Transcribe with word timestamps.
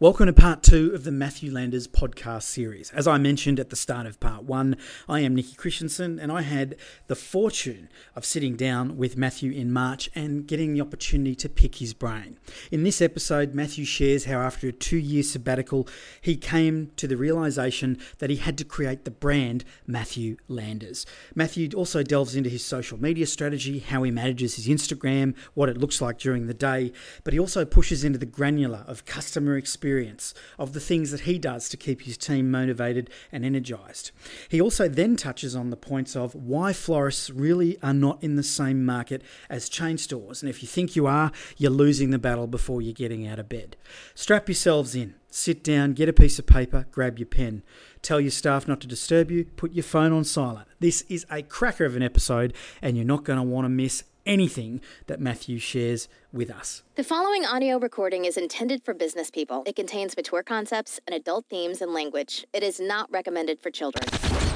Welcome 0.00 0.26
to 0.26 0.32
part 0.32 0.64
two 0.64 0.90
of 0.92 1.04
the 1.04 1.12
Matthew 1.12 1.52
Landers 1.52 1.86
podcast 1.86 2.42
series. 2.42 2.90
As 2.90 3.06
I 3.06 3.16
mentioned 3.16 3.60
at 3.60 3.70
the 3.70 3.76
start 3.76 4.06
of 4.06 4.18
part 4.18 4.42
one, 4.42 4.76
I 5.08 5.20
am 5.20 5.36
Nikki 5.36 5.54
Christensen 5.54 6.18
and 6.18 6.32
I 6.32 6.42
had 6.42 6.74
the 7.06 7.14
fortune 7.14 7.88
of 8.16 8.24
sitting 8.24 8.56
down 8.56 8.96
with 8.96 9.16
Matthew 9.16 9.52
in 9.52 9.72
March 9.72 10.10
and 10.12 10.48
getting 10.48 10.74
the 10.74 10.80
opportunity 10.80 11.36
to 11.36 11.48
pick 11.48 11.76
his 11.76 11.94
brain. 11.94 12.40
In 12.72 12.82
this 12.82 13.00
episode, 13.00 13.54
Matthew 13.54 13.84
shares 13.84 14.24
how 14.24 14.40
after 14.40 14.66
a 14.66 14.72
two 14.72 14.96
year 14.96 15.22
sabbatical, 15.22 15.86
he 16.20 16.36
came 16.36 16.90
to 16.96 17.06
the 17.06 17.16
realization 17.16 17.96
that 18.18 18.30
he 18.30 18.36
had 18.36 18.58
to 18.58 18.64
create 18.64 19.04
the 19.04 19.12
brand 19.12 19.64
Matthew 19.86 20.38
Landers. 20.48 21.06
Matthew 21.36 21.70
also 21.72 22.02
delves 22.02 22.34
into 22.34 22.50
his 22.50 22.64
social 22.64 23.00
media 23.00 23.28
strategy, 23.28 23.78
how 23.78 24.02
he 24.02 24.10
manages 24.10 24.56
his 24.56 24.66
Instagram, 24.66 25.36
what 25.54 25.68
it 25.68 25.78
looks 25.78 26.00
like 26.00 26.18
during 26.18 26.48
the 26.48 26.52
day, 26.52 26.90
but 27.22 27.32
he 27.32 27.38
also 27.38 27.64
pushes 27.64 28.02
into 28.02 28.18
the 28.18 28.26
granular 28.26 28.84
of 28.88 29.04
customer 29.04 29.56
experience 29.56 29.83
experience 29.84 30.32
of 30.58 30.72
the 30.72 30.80
things 30.80 31.10
that 31.10 31.20
he 31.20 31.38
does 31.38 31.68
to 31.68 31.76
keep 31.76 32.00
his 32.02 32.16
team 32.16 32.50
motivated 32.50 33.10
and 33.30 33.44
energized. 33.44 34.12
He 34.48 34.58
also 34.58 34.88
then 34.88 35.14
touches 35.14 35.54
on 35.54 35.68
the 35.68 35.76
points 35.76 36.16
of 36.16 36.34
why 36.34 36.72
florists 36.72 37.28
really 37.28 37.78
are 37.82 37.92
not 37.92 38.22
in 38.22 38.36
the 38.36 38.42
same 38.42 38.86
market 38.86 39.20
as 39.50 39.68
chain 39.68 39.98
stores. 39.98 40.42
And 40.42 40.48
if 40.48 40.62
you 40.62 40.68
think 40.68 40.96
you 40.96 41.06
are, 41.06 41.32
you're 41.58 41.70
losing 41.70 42.08
the 42.08 42.18
battle 42.18 42.46
before 42.46 42.80
you're 42.80 42.94
getting 42.94 43.26
out 43.26 43.38
of 43.38 43.50
bed. 43.50 43.76
Strap 44.14 44.48
yourselves 44.48 44.94
in. 44.94 45.16
Sit 45.28 45.62
down, 45.62 45.92
get 45.92 46.08
a 46.08 46.14
piece 46.14 46.38
of 46.38 46.46
paper, 46.46 46.86
grab 46.90 47.18
your 47.18 47.26
pen. 47.26 47.62
Tell 48.00 48.20
your 48.20 48.30
staff 48.30 48.66
not 48.66 48.80
to 48.82 48.86
disturb 48.86 49.30
you, 49.30 49.44
put 49.44 49.72
your 49.72 49.82
phone 49.82 50.12
on 50.12 50.24
silent. 50.24 50.68
This 50.80 51.02
is 51.10 51.26
a 51.30 51.42
cracker 51.42 51.84
of 51.84 51.94
an 51.94 52.02
episode, 52.02 52.54
and 52.80 52.96
you're 52.96 53.04
not 53.04 53.24
going 53.24 53.38
to 53.38 53.42
want 53.42 53.66
to 53.66 53.68
miss 53.68 54.04
anything 54.26 54.80
that 55.06 55.20
Matthew 55.20 55.58
shares 55.58 56.08
with 56.32 56.50
us. 56.50 56.82
The 56.96 57.04
following 57.04 57.44
audio 57.44 57.78
recording 57.78 58.24
is 58.24 58.36
intended 58.36 58.82
for 58.84 58.94
business 58.94 59.30
people. 59.30 59.62
It 59.66 59.76
contains 59.76 60.16
mature 60.16 60.42
concepts 60.42 61.00
and 61.06 61.14
adult 61.14 61.46
themes 61.50 61.80
and 61.80 61.92
language. 61.92 62.46
It 62.52 62.62
is 62.62 62.80
not 62.80 63.10
recommended 63.10 63.60
for 63.60 63.70
children. 63.70 64.04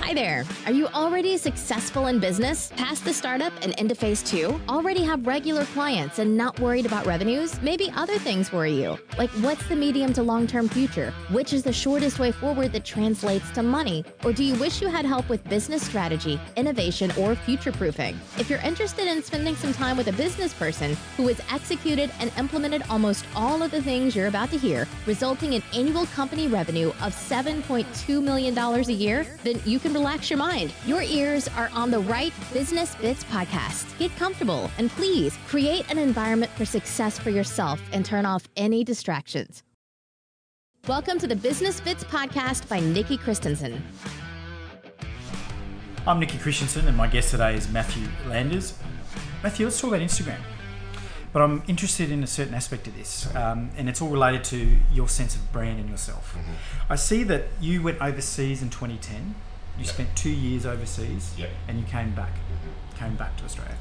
Hi 0.08 0.14
there. 0.14 0.46
Are 0.64 0.72
you 0.72 0.86
already 0.86 1.36
successful 1.36 2.06
in 2.06 2.18
business, 2.18 2.72
past 2.78 3.04
the 3.04 3.12
startup 3.12 3.52
and 3.60 3.74
into 3.78 3.94
phase 3.94 4.22
two? 4.22 4.58
Already 4.66 5.02
have 5.02 5.26
regular 5.26 5.66
clients 5.66 6.18
and 6.18 6.34
not 6.34 6.58
worried 6.60 6.86
about 6.86 7.04
revenues? 7.04 7.60
Maybe 7.60 7.92
other 7.94 8.18
things 8.18 8.50
worry 8.50 8.72
you, 8.72 8.96
like 9.18 9.28
what's 9.42 9.68
the 9.68 9.76
medium 9.76 10.14
to 10.14 10.22
long 10.22 10.46
term 10.46 10.66
future? 10.66 11.10
Which 11.30 11.52
is 11.52 11.62
the 11.62 11.74
shortest 11.74 12.18
way 12.18 12.32
forward 12.32 12.72
that 12.72 12.86
translates 12.86 13.50
to 13.50 13.62
money? 13.62 14.02
Or 14.24 14.32
do 14.32 14.44
you 14.44 14.54
wish 14.54 14.80
you 14.80 14.88
had 14.88 15.04
help 15.04 15.28
with 15.28 15.46
business 15.46 15.82
strategy, 15.82 16.40
innovation, 16.56 17.12
or 17.18 17.34
future 17.34 17.70
proofing? 17.70 18.18
If 18.38 18.48
you're 18.48 18.60
interested 18.60 19.06
in 19.08 19.22
spending 19.22 19.56
some 19.56 19.74
time 19.74 19.98
with 19.98 20.08
a 20.08 20.12
business 20.12 20.54
person 20.54 20.96
who 21.18 21.28
has 21.28 21.38
executed 21.52 22.10
and 22.18 22.32
implemented 22.38 22.82
almost 22.88 23.26
all 23.36 23.62
of 23.62 23.70
the 23.70 23.82
things 23.82 24.16
you're 24.16 24.28
about 24.28 24.50
to 24.52 24.56
hear, 24.56 24.88
resulting 25.04 25.52
in 25.52 25.62
annual 25.74 26.06
company 26.06 26.48
revenue 26.48 26.88
of 27.02 27.14
$7.2 27.14 28.22
million 28.22 28.56
a 28.56 28.80
year, 28.90 29.26
then 29.44 29.60
you 29.66 29.78
can 29.78 29.97
relax 29.98 30.30
your 30.30 30.38
mind. 30.38 30.72
Your 30.86 31.02
ears 31.02 31.48
are 31.56 31.70
on 31.74 31.90
the 31.90 31.98
right 31.98 32.32
Business 32.52 32.94
Bits 32.94 33.24
podcast. 33.24 33.98
Get 33.98 34.14
comfortable 34.14 34.70
and 34.78 34.90
please 34.90 35.36
create 35.48 35.90
an 35.90 35.98
environment 35.98 36.52
for 36.52 36.64
success 36.64 37.18
for 37.18 37.30
yourself 37.30 37.82
and 37.92 38.04
turn 38.04 38.24
off 38.24 38.46
any 38.56 38.84
distractions. 38.84 39.64
Welcome 40.86 41.18
to 41.18 41.26
the 41.26 41.34
Business 41.34 41.80
Bits 41.80 42.04
podcast 42.04 42.68
by 42.68 42.78
Nikki 42.78 43.16
Christensen. 43.16 43.82
I'm 46.06 46.20
Nikki 46.20 46.38
Christensen, 46.38 46.86
and 46.86 46.96
my 46.96 47.08
guest 47.08 47.32
today 47.32 47.56
is 47.56 47.68
Matthew 47.68 48.06
Landers. 48.28 48.78
Matthew, 49.42 49.66
let's 49.66 49.80
talk 49.80 49.88
about 49.88 50.00
Instagram. 50.00 50.38
But 51.32 51.42
I'm 51.42 51.64
interested 51.66 52.12
in 52.12 52.22
a 52.22 52.28
certain 52.28 52.54
aspect 52.54 52.86
of 52.86 52.96
this, 52.96 53.34
um, 53.34 53.70
and 53.76 53.88
it's 53.88 54.00
all 54.00 54.08
related 54.10 54.44
to 54.44 54.78
your 54.92 55.08
sense 55.08 55.34
of 55.34 55.52
brand 55.52 55.80
and 55.80 55.90
yourself. 55.90 56.36
Mm-hmm. 56.38 56.92
I 56.92 56.94
see 56.94 57.24
that 57.24 57.46
you 57.60 57.82
went 57.82 58.00
overseas 58.00 58.62
in 58.62 58.70
2010. 58.70 59.34
You 59.78 59.84
yep. 59.84 59.94
spent 59.94 60.16
two 60.16 60.30
years 60.30 60.66
overseas, 60.66 61.34
yep. 61.38 61.50
and 61.68 61.78
you 61.78 61.86
came 61.86 62.10
back, 62.12 62.34
mm-hmm. 62.34 62.98
came 62.98 63.14
back 63.16 63.36
to 63.38 63.44
Australia. 63.44 63.76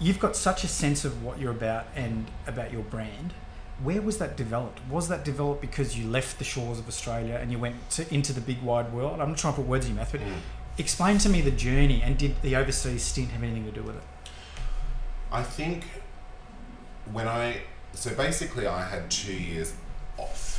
You've 0.00 0.18
got 0.18 0.34
such 0.34 0.64
a 0.64 0.68
sense 0.68 1.04
of 1.04 1.22
what 1.22 1.38
you're 1.38 1.52
about 1.52 1.86
and 1.94 2.26
about 2.46 2.72
your 2.72 2.82
brand. 2.82 3.34
Where 3.82 4.02
was 4.02 4.18
that 4.18 4.36
developed? 4.36 4.80
Was 4.90 5.08
that 5.08 5.24
developed 5.24 5.60
because 5.60 5.98
you 5.98 6.08
left 6.08 6.38
the 6.38 6.44
shores 6.44 6.78
of 6.78 6.88
Australia 6.88 7.38
and 7.40 7.52
you 7.52 7.58
went 7.58 7.90
to, 7.90 8.12
into 8.12 8.32
the 8.32 8.40
big 8.40 8.62
wide 8.62 8.92
world? 8.92 9.20
I'm 9.20 9.28
not 9.28 9.38
trying 9.38 9.54
to 9.54 9.60
put 9.60 9.68
words 9.68 9.86
in 9.86 9.92
your 9.92 10.00
mouth, 10.00 10.12
but 10.12 10.20
mm. 10.22 10.34
explain 10.78 11.18
to 11.18 11.28
me 11.28 11.40
the 11.40 11.50
journey 11.50 12.02
and 12.02 12.18
did 12.18 12.40
the 12.42 12.56
overseas 12.56 13.02
stint 13.02 13.30
have 13.30 13.42
anything 13.42 13.64
to 13.66 13.70
do 13.70 13.82
with 13.82 13.96
it? 13.96 14.02
I 15.30 15.42
think 15.42 15.84
when 17.12 17.28
I 17.28 17.62
so 17.94 18.14
basically 18.14 18.66
I 18.66 18.82
had 18.82 19.10
two 19.10 19.34
years 19.34 19.74
off, 20.16 20.51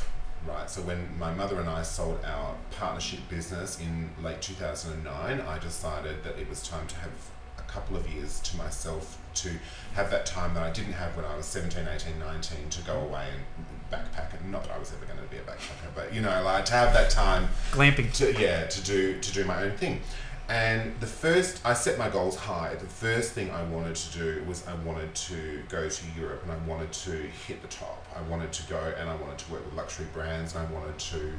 right? 0.48 0.70
So 0.70 0.82
when 0.82 1.18
my 1.18 1.34
mother 1.34 1.60
and 1.60 1.70
I 1.70 1.84
sold 1.84 2.20
our 2.26 2.56
partnership 2.72 3.20
business 3.30 3.80
in 3.80 4.10
late 4.24 4.42
2009, 4.42 5.42
I 5.42 5.60
decided 5.60 6.24
that 6.24 6.38
it 6.38 6.50
was 6.50 6.68
time 6.68 6.88
to 6.88 6.96
have 6.96 7.12
a 7.58 7.62
couple 7.64 7.96
of 7.98 8.10
years 8.10 8.40
to 8.42 8.58
myself 8.58 9.18
to 9.36 9.50
have 9.94 10.12
that 10.12 10.26
time 10.26 10.54
that 10.54 10.64
I 10.64 10.72
didn't 10.72 10.94
have 10.94 11.16
when 11.16 11.26
I 11.26 11.36
was 11.36 11.46
17, 11.46 11.88
18, 11.88 12.20
19 12.20 12.70
to 12.70 12.82
go 12.84 13.00
away 13.00 13.28
and 13.34 13.44
backpack. 13.92 14.40
And 14.40 14.52
not 14.52 14.64
that 14.64 14.76
I 14.76 14.80
was 14.80 14.92
ever 14.94 15.06
going 15.06 15.20
to 15.20 15.26
be 15.26 15.38
a 15.38 15.42
backpacker, 15.42 15.94
but 15.96 16.14
you 16.14 16.22
know, 16.22 16.42
like 16.44 16.66
to 16.66 16.74
have 16.74 16.94
that 16.94 17.10
time 17.10 17.50
glamping. 17.72 18.12
To, 18.18 18.34
yeah, 18.40 18.66
to 18.66 18.82
do 18.84 19.20
to 19.20 19.34
do 19.34 19.44
my 19.46 19.64
own 19.64 19.78
thing. 19.78 20.02
And 20.54 20.94
the 21.00 21.08
first, 21.08 21.66
I 21.66 21.74
set 21.74 21.98
my 21.98 22.10
goals 22.10 22.36
high. 22.36 22.76
The 22.76 22.86
first 22.86 23.34
thing 23.34 23.50
I 23.50 23.64
wanted 23.64 23.96
to 23.96 24.20
do 24.20 24.44
was 24.44 24.64
I 24.68 24.76
wanted 24.88 25.16
to 25.16 25.64
go 25.68 25.90
to 25.90 26.06
Europe 26.16 26.44
and 26.44 26.52
I 26.52 26.58
wanted 26.68 26.94
to 26.94 27.12
hit 27.48 27.64
the 27.64 27.68
top. 27.70 28.06
I 28.16 28.22
wanted 28.30 28.54
to 28.54 28.68
go 28.68 28.94
and 29.00 29.10
I 29.10 29.16
wanted 29.16 29.40
to 29.40 29.52
work 29.52 29.66
with 29.66 29.74
luxury 29.74 30.06
brands 30.14 30.54
and 30.54 30.68
I 30.68 30.72
wanted 30.72 31.00
to 31.00 31.34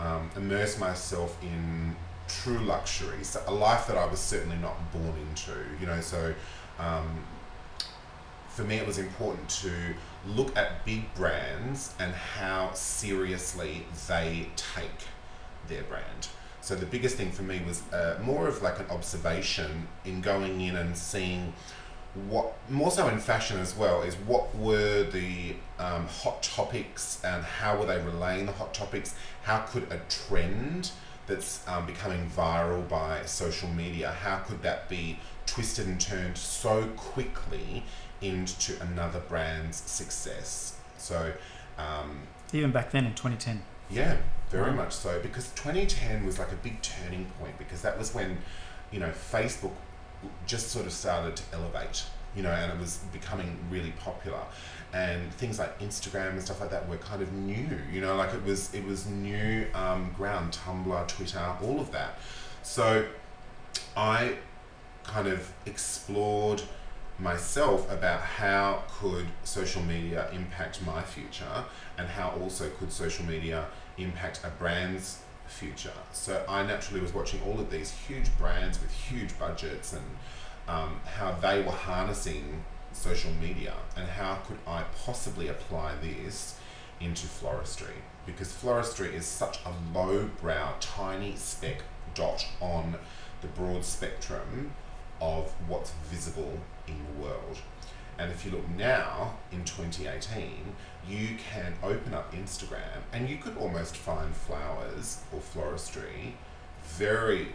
um, 0.00 0.30
immerse 0.34 0.80
myself 0.80 1.40
in 1.44 1.94
true 2.26 2.58
luxury, 2.58 3.22
so 3.22 3.40
a 3.46 3.54
life 3.54 3.86
that 3.86 3.96
I 3.96 4.06
was 4.06 4.18
certainly 4.18 4.56
not 4.56 4.74
born 4.92 5.14
into. 5.28 5.52
You 5.80 5.86
know, 5.86 6.00
so 6.00 6.34
um, 6.80 7.22
for 8.48 8.64
me 8.64 8.78
it 8.78 8.86
was 8.86 8.98
important 8.98 9.48
to 9.62 9.70
look 10.26 10.56
at 10.56 10.84
big 10.84 11.14
brands 11.14 11.94
and 12.00 12.12
how 12.12 12.72
seriously 12.72 13.86
they 14.08 14.48
take 14.56 15.06
their 15.68 15.84
brand. 15.84 16.26
So 16.62 16.74
the 16.74 16.86
biggest 16.86 17.16
thing 17.16 17.30
for 17.32 17.42
me 17.42 17.60
was 17.66 17.82
uh, 17.92 18.18
more 18.22 18.46
of 18.46 18.62
like 18.62 18.78
an 18.78 18.86
observation 18.90 19.88
in 20.04 20.20
going 20.20 20.60
in 20.60 20.76
and 20.76 20.96
seeing 20.96 21.52
what 22.28 22.54
more 22.68 22.90
so 22.90 23.08
in 23.08 23.18
fashion 23.18 23.60
as 23.60 23.76
well 23.76 24.02
is 24.02 24.16
what 24.16 24.54
were 24.56 25.04
the 25.04 25.54
um, 25.78 26.06
hot 26.06 26.42
topics 26.42 27.20
and 27.24 27.44
how 27.44 27.78
were 27.78 27.86
they 27.86 28.00
relaying 28.00 28.46
the 28.46 28.52
hot 28.52 28.74
topics? 28.74 29.14
How 29.44 29.60
could 29.60 29.84
a 29.90 30.00
trend 30.08 30.90
that's 31.26 31.66
um, 31.68 31.86
becoming 31.86 32.28
viral 32.28 32.86
by 32.88 33.24
social 33.24 33.68
media 33.68 34.10
how 34.10 34.38
could 34.38 34.62
that 34.62 34.88
be 34.88 35.18
twisted 35.46 35.86
and 35.86 36.00
turned 36.00 36.36
so 36.36 36.86
quickly 36.96 37.84
into 38.20 38.80
another 38.82 39.20
brand's 39.20 39.76
success? 39.76 40.76
So 40.98 41.32
um, 41.78 42.22
even 42.52 42.72
back 42.72 42.90
then 42.90 43.06
in 43.06 43.14
2010 43.14 43.62
yeah 43.90 44.16
very 44.50 44.72
much 44.72 44.92
so, 44.92 45.20
because 45.20 45.48
2010 45.52 46.26
was 46.26 46.38
like 46.38 46.50
a 46.50 46.56
big 46.56 46.82
turning 46.82 47.24
point 47.38 47.56
because 47.56 47.82
that 47.82 47.96
was 47.96 48.12
when, 48.12 48.36
you 48.90 48.98
know, 48.98 49.10
Facebook 49.10 49.72
just 50.44 50.70
sort 50.70 50.86
of 50.86 50.92
started 50.92 51.36
to 51.36 51.42
elevate, 51.52 52.04
you 52.34 52.42
know, 52.42 52.50
and 52.50 52.72
it 52.72 52.78
was 52.78 52.98
becoming 53.12 53.56
really 53.70 53.92
popular. 53.92 54.40
And 54.92 55.32
things 55.34 55.60
like 55.60 55.78
Instagram 55.78 56.30
and 56.30 56.42
stuff 56.42 56.60
like 56.60 56.70
that 56.70 56.88
were 56.88 56.96
kind 56.96 57.22
of 57.22 57.32
new, 57.32 57.78
you 57.92 58.00
know, 58.00 58.16
like 58.16 58.34
it 58.34 58.42
was 58.42 58.74
it 58.74 58.84
was 58.84 59.06
new 59.06 59.66
um, 59.72 60.10
ground, 60.16 60.52
Tumblr, 60.52 61.06
Twitter, 61.06 61.56
all 61.62 61.78
of 61.78 61.92
that. 61.92 62.18
So 62.64 63.06
I 63.96 64.34
kind 65.04 65.28
of 65.28 65.52
explored 65.64 66.60
myself 67.20 67.90
about 67.90 68.20
how 68.20 68.82
could 68.88 69.26
social 69.44 69.82
media 69.82 70.28
impact 70.32 70.80
my 70.84 71.02
future 71.02 71.64
and 71.98 72.08
how 72.08 72.30
also 72.40 72.68
could 72.78 72.90
social 72.90 73.24
media 73.26 73.66
impact 73.98 74.40
a 74.44 74.48
brand's 74.50 75.20
future. 75.46 75.92
So 76.12 76.44
I 76.48 76.62
naturally 76.62 77.00
was 77.00 77.12
watching 77.12 77.40
all 77.42 77.60
of 77.60 77.70
these 77.70 77.90
huge 77.90 78.36
brands 78.38 78.80
with 78.80 78.90
huge 78.90 79.38
budgets 79.38 79.92
and 79.92 80.04
um, 80.68 81.00
how 81.16 81.32
they 81.32 81.62
were 81.62 81.72
harnessing 81.72 82.64
social 82.92 83.32
media 83.32 83.74
and 83.96 84.08
how 84.08 84.36
could 84.46 84.58
I 84.66 84.84
possibly 85.04 85.48
apply 85.48 85.94
this 86.02 86.58
into 87.00 87.26
floristry 87.26 87.96
because 88.26 88.52
floristry 88.52 89.12
is 89.12 89.24
such 89.24 89.58
a 89.64 89.72
low 89.96 90.28
brow 90.40 90.74
tiny 90.80 91.34
speck 91.36 91.82
dot 92.14 92.46
on 92.60 92.96
the 93.40 93.46
broad 93.48 93.84
spectrum 93.84 94.72
of 95.20 95.50
what's 95.68 95.92
visible 96.10 96.58
the 96.98 97.22
world 97.22 97.58
and 98.20 98.30
if 98.30 98.44
you 98.44 98.50
look 98.50 98.68
now 98.76 99.36
in 99.50 99.64
2018, 99.64 100.74
you 101.08 101.28
can 101.38 101.72
open 101.82 102.12
up 102.12 102.34
Instagram 102.34 103.00
and 103.14 103.30
you 103.30 103.38
could 103.38 103.56
almost 103.56 103.96
find 103.96 104.34
flowers 104.36 105.22
or 105.32 105.40
floristry 105.40 106.34
very, 106.84 107.48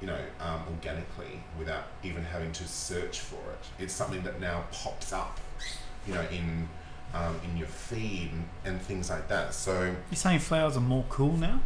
you 0.00 0.08
know, 0.08 0.18
um, 0.40 0.62
organically 0.68 1.44
without 1.56 1.84
even 2.02 2.24
having 2.24 2.50
to 2.50 2.66
search 2.66 3.20
for 3.20 3.36
it. 3.52 3.82
It's 3.84 3.94
something 3.94 4.22
that 4.24 4.40
now 4.40 4.64
pops 4.72 5.12
up, 5.12 5.38
you 6.04 6.14
know, 6.14 6.26
in 6.32 6.68
um, 7.14 7.38
in 7.44 7.56
your 7.56 7.68
feed 7.68 8.30
and, 8.32 8.44
and 8.64 8.82
things 8.82 9.08
like 9.08 9.28
that. 9.28 9.54
So 9.54 9.94
You're 10.10 10.16
saying 10.16 10.40
flowers 10.40 10.76
are 10.76 10.80
more 10.80 11.04
cool 11.10 11.36
now? 11.36 11.60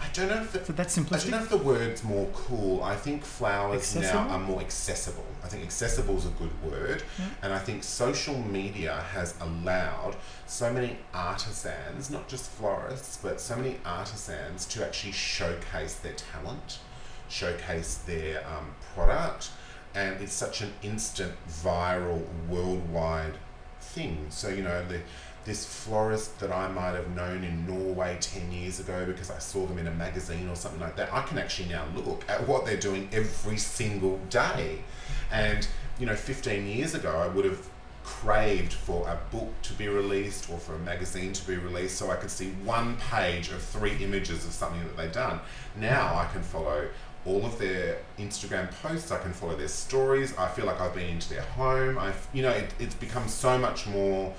I 0.00 0.08
don't 0.12 0.28
know 0.28 0.40
if 0.42 0.52
the, 0.52 0.64
So 0.64 0.72
that's 0.72 0.96
I 0.96 1.02
don't 1.02 1.30
know 1.30 1.38
if 1.42 1.48
the 1.48 1.56
word's 1.58 2.04
more 2.04 2.28
cool. 2.32 2.82
I 2.82 2.94
think 2.94 3.24
flowers 3.24 3.96
Accessible? 3.96 4.24
now 4.24 4.30
are 4.30 4.38
more 4.38 4.60
accessible. 4.60 5.26
I 5.42 5.48
think 5.48 5.64
accessible 5.64 6.16
is 6.16 6.26
a 6.26 6.30
good 6.30 6.50
word. 6.62 7.02
Yeah. 7.18 7.24
And 7.42 7.52
I 7.52 7.58
think 7.58 7.82
social 7.82 8.38
media 8.38 8.94
has 9.12 9.34
allowed 9.40 10.16
so 10.46 10.72
many 10.72 10.98
artisans, 11.12 12.10
not 12.10 12.28
just 12.28 12.50
florists, 12.50 13.18
but 13.20 13.40
so 13.40 13.56
many 13.56 13.78
artisans 13.84 14.66
to 14.66 14.84
actually 14.84 15.12
showcase 15.12 15.94
their 15.94 16.14
talent, 16.14 16.78
showcase 17.28 17.96
their 18.06 18.46
um, 18.46 18.74
product. 18.94 19.50
And 19.94 20.20
it's 20.20 20.32
such 20.32 20.60
an 20.60 20.72
instant, 20.82 21.32
viral, 21.48 22.24
worldwide 22.48 23.34
thing. 23.80 24.26
So, 24.30 24.48
you 24.48 24.62
know, 24.62 24.84
the, 24.86 25.00
this 25.48 25.64
florist 25.64 26.38
that 26.40 26.52
I 26.52 26.68
might 26.68 26.94
have 26.94 27.08
known 27.16 27.42
in 27.42 27.66
Norway 27.66 28.18
10 28.20 28.52
years 28.52 28.80
ago 28.80 29.06
because 29.06 29.30
I 29.30 29.38
saw 29.38 29.64
them 29.64 29.78
in 29.78 29.86
a 29.86 29.92
magazine 29.92 30.46
or 30.46 30.54
something 30.54 30.80
like 30.80 30.94
that, 30.96 31.12
I 31.12 31.22
can 31.22 31.38
actually 31.38 31.70
now 31.70 31.86
look 31.96 32.22
at 32.28 32.46
what 32.46 32.66
they're 32.66 32.76
doing 32.76 33.08
every 33.12 33.56
single 33.56 34.18
day. 34.28 34.80
And, 35.32 35.66
you 35.98 36.04
know, 36.04 36.14
15 36.14 36.66
years 36.66 36.94
ago, 36.94 37.16
I 37.16 37.28
would 37.28 37.46
have 37.46 37.66
craved 38.04 38.74
for 38.74 39.08
a 39.08 39.18
book 39.34 39.50
to 39.62 39.72
be 39.72 39.88
released 39.88 40.50
or 40.50 40.58
for 40.58 40.74
a 40.74 40.78
magazine 40.80 41.32
to 41.32 41.46
be 41.46 41.56
released 41.56 41.96
so 41.96 42.10
I 42.10 42.16
could 42.16 42.30
see 42.30 42.50
one 42.62 42.96
page 43.10 43.48
of 43.48 43.62
three 43.62 43.96
images 44.04 44.44
of 44.44 44.52
something 44.52 44.82
that 44.84 44.98
they've 44.98 45.12
done. 45.12 45.40
Now 45.76 46.14
I 46.14 46.26
can 46.30 46.42
follow 46.42 46.88
all 47.24 47.44
of 47.46 47.58
their 47.58 47.98
Instagram 48.18 48.70
posts, 48.82 49.10
I 49.10 49.18
can 49.18 49.32
follow 49.32 49.56
their 49.56 49.68
stories, 49.68 50.36
I 50.36 50.48
feel 50.48 50.66
like 50.66 50.80
I've 50.80 50.94
been 50.94 51.08
into 51.08 51.30
their 51.30 51.42
home. 51.42 51.98
I've, 51.98 52.28
you 52.34 52.42
know, 52.42 52.50
it, 52.50 52.72
it's 52.78 52.94
become 52.94 53.28
so 53.28 53.58
much 53.58 53.86
more 53.86 54.34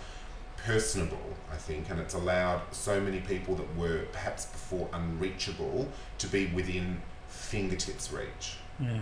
personable, 0.65 1.35
I 1.51 1.55
think, 1.55 1.89
and 1.89 1.99
it's 1.99 2.13
allowed 2.13 2.61
so 2.71 2.99
many 2.99 3.19
people 3.19 3.55
that 3.55 3.77
were 3.77 4.05
perhaps 4.11 4.45
before 4.45 4.87
unreachable 4.93 5.87
to 6.17 6.27
be 6.27 6.47
within 6.47 7.01
fingertips 7.27 8.11
reach. 8.11 8.57
Yeah. 8.79 9.01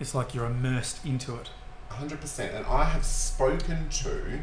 It's 0.00 0.14
like 0.14 0.34
you're 0.34 0.46
immersed 0.46 1.04
into 1.04 1.36
it. 1.36 1.50
100%. 1.90 2.54
And 2.54 2.66
I 2.66 2.84
have 2.84 3.04
spoken 3.04 3.88
to, 3.90 4.40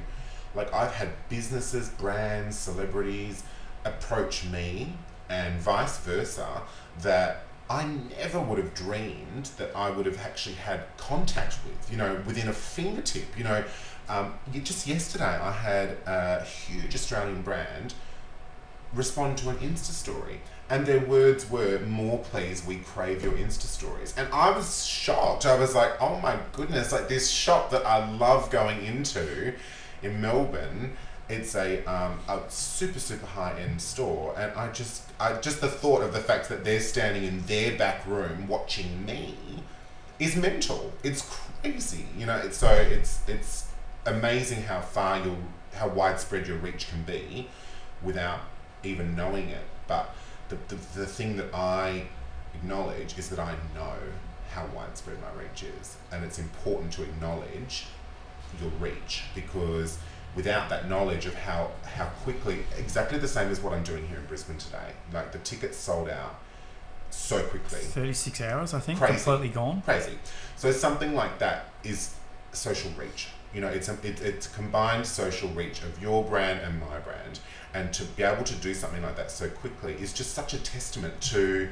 like, 0.55 0.73
I've 0.73 0.93
had 0.93 1.09
businesses, 1.29 1.89
brands, 1.89 2.57
celebrities 2.57 3.43
approach 3.85 4.45
me 4.45 4.93
and 5.29 5.59
vice 5.59 5.97
versa 5.99 6.61
that 7.01 7.43
I 7.69 7.85
never 7.85 8.39
would 8.39 8.57
have 8.57 8.73
dreamed 8.73 9.51
that 9.57 9.75
I 9.75 9.91
would 9.91 10.05
have 10.05 10.19
actually 10.19 10.55
had 10.55 10.81
contact 10.97 11.59
with, 11.65 11.91
you 11.91 11.97
know, 11.97 12.19
within 12.25 12.47
a 12.47 12.53
fingertip. 12.53 13.37
You 13.37 13.43
know, 13.43 13.63
um, 14.09 14.33
just 14.51 14.87
yesterday 14.87 15.25
I 15.25 15.51
had 15.51 15.97
a 16.05 16.43
huge 16.43 16.95
Australian 16.95 17.41
brand 17.41 17.93
respond 18.93 19.37
to 19.37 19.49
an 19.49 19.57
Insta 19.57 19.91
story. 19.91 20.41
And 20.69 20.85
their 20.85 20.99
words 20.99 21.49
were, 21.49 21.79
more 21.79 22.19
please, 22.19 22.65
we 22.65 22.77
crave 22.77 23.23
your 23.23 23.33
Insta 23.33 23.63
stories. 23.63 24.13
And 24.17 24.31
I 24.31 24.51
was 24.51 24.85
shocked. 24.85 25.45
I 25.45 25.57
was 25.57 25.73
like, 25.73 25.99
oh 25.99 26.19
my 26.19 26.37
goodness, 26.53 26.91
like 26.91 27.07
this 27.07 27.29
shop 27.29 27.71
that 27.71 27.85
I 27.85 28.09
love 28.17 28.51
going 28.51 28.83
into 28.85 29.53
in 30.03 30.21
Melbourne, 30.21 30.93
it's 31.27 31.55
a, 31.55 31.83
um, 31.85 32.19
a 32.27 32.41
super, 32.49 32.99
super 32.99 33.25
high 33.25 33.59
end 33.59 33.81
store. 33.81 34.35
And 34.37 34.51
I 34.53 34.71
just, 34.71 35.03
I 35.19 35.33
just 35.33 35.61
the 35.61 35.67
thought 35.67 36.01
of 36.01 36.13
the 36.13 36.19
fact 36.19 36.49
that 36.49 36.63
they're 36.63 36.79
standing 36.79 37.23
in 37.23 37.41
their 37.45 37.77
back 37.77 38.05
room 38.05 38.47
watching 38.47 39.05
me 39.05 39.35
is 40.19 40.35
mental. 40.35 40.91
It's 41.03 41.21
crazy, 41.61 42.05
you 42.17 42.25
know. 42.25 42.37
It's 42.37 42.57
so 42.57 42.71
it's 42.71 43.21
it's 43.27 43.68
amazing 44.09 44.63
how 44.63 44.81
far 44.81 45.19
your 45.19 45.37
how 45.73 45.87
widespread 45.87 46.47
your 46.47 46.57
reach 46.57 46.89
can 46.89 47.03
be 47.03 47.47
without 48.01 48.39
even 48.83 49.15
knowing 49.15 49.49
it. 49.49 49.63
But 49.87 50.13
the, 50.49 50.57
the, 50.67 50.75
the 50.99 51.05
thing 51.05 51.37
that 51.37 51.53
I 51.53 52.07
acknowledge 52.55 53.17
is 53.17 53.29
that 53.29 53.39
I 53.39 53.53
know 53.75 53.95
how 54.51 54.65
widespread 54.75 55.17
my 55.21 55.41
reach 55.41 55.63
is, 55.63 55.97
and 56.11 56.23
it's 56.25 56.39
important 56.39 56.91
to 56.93 57.03
acknowledge 57.03 57.85
your 58.59 58.71
reach 58.79 59.23
because 59.35 59.99
without 60.35 60.69
that 60.69 60.89
knowledge 60.89 61.25
of 61.25 61.35
how 61.35 61.69
how 61.83 62.05
quickly 62.23 62.59
exactly 62.77 63.19
the 63.19 63.27
same 63.27 63.49
as 63.49 63.61
what 63.61 63.73
I'm 63.73 63.83
doing 63.83 64.07
here 64.07 64.17
in 64.17 64.25
Brisbane 64.25 64.57
today. 64.57 64.93
Like 65.13 65.31
the 65.31 65.39
tickets 65.39 65.77
sold 65.77 66.09
out 66.09 66.39
so 67.11 67.41
quickly. 67.43 67.79
36 67.79 68.41
hours, 68.41 68.73
I 68.73 68.79
think, 68.79 68.99
Crazy. 68.99 69.15
completely 69.15 69.49
gone. 69.49 69.81
Crazy. 69.81 70.17
So 70.55 70.71
something 70.71 71.15
like 71.15 71.39
that 71.39 71.65
is 71.83 72.15
social 72.51 72.91
reach. 72.91 73.29
You 73.53 73.61
know, 73.61 73.67
it's 73.67 73.89
a, 73.89 73.93
it, 74.03 74.21
it's 74.21 74.47
combined 74.47 75.05
social 75.05 75.49
reach 75.49 75.81
of 75.81 76.01
your 76.01 76.23
brand 76.23 76.59
and 76.61 76.79
my 76.79 76.99
brand, 76.99 77.39
and 77.73 77.91
to 77.93 78.03
be 78.03 78.23
able 78.23 78.43
to 78.43 78.55
do 78.55 78.73
something 78.73 79.01
like 79.01 79.15
that 79.15 79.31
so 79.31 79.49
quickly 79.49 79.93
is 79.93 80.13
just 80.13 80.33
such 80.33 80.53
a 80.53 80.59
testament 80.59 81.19
to 81.21 81.69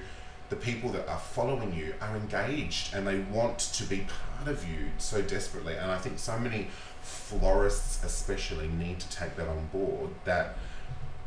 the 0.49 0.55
people 0.55 0.89
that 0.91 1.07
are 1.07 1.19
following 1.19 1.73
you 1.73 1.93
are 1.99 2.15
engaged 2.15 2.95
and 2.95 3.05
they 3.05 3.19
want 3.19 3.59
to 3.59 3.83
be 3.83 4.07
part 4.37 4.47
of 4.47 4.67
you 4.67 4.87
so 4.97 5.21
desperately. 5.21 5.75
And 5.75 5.91
I 5.91 5.97
think 5.97 6.19
so 6.19 6.39
many 6.39 6.67
florists, 7.01 8.03
especially, 8.03 8.67
need 8.69 8.99
to 8.99 9.09
take 9.09 9.35
that 9.35 9.47
on 9.47 9.67
board 9.67 10.11
that 10.25 10.55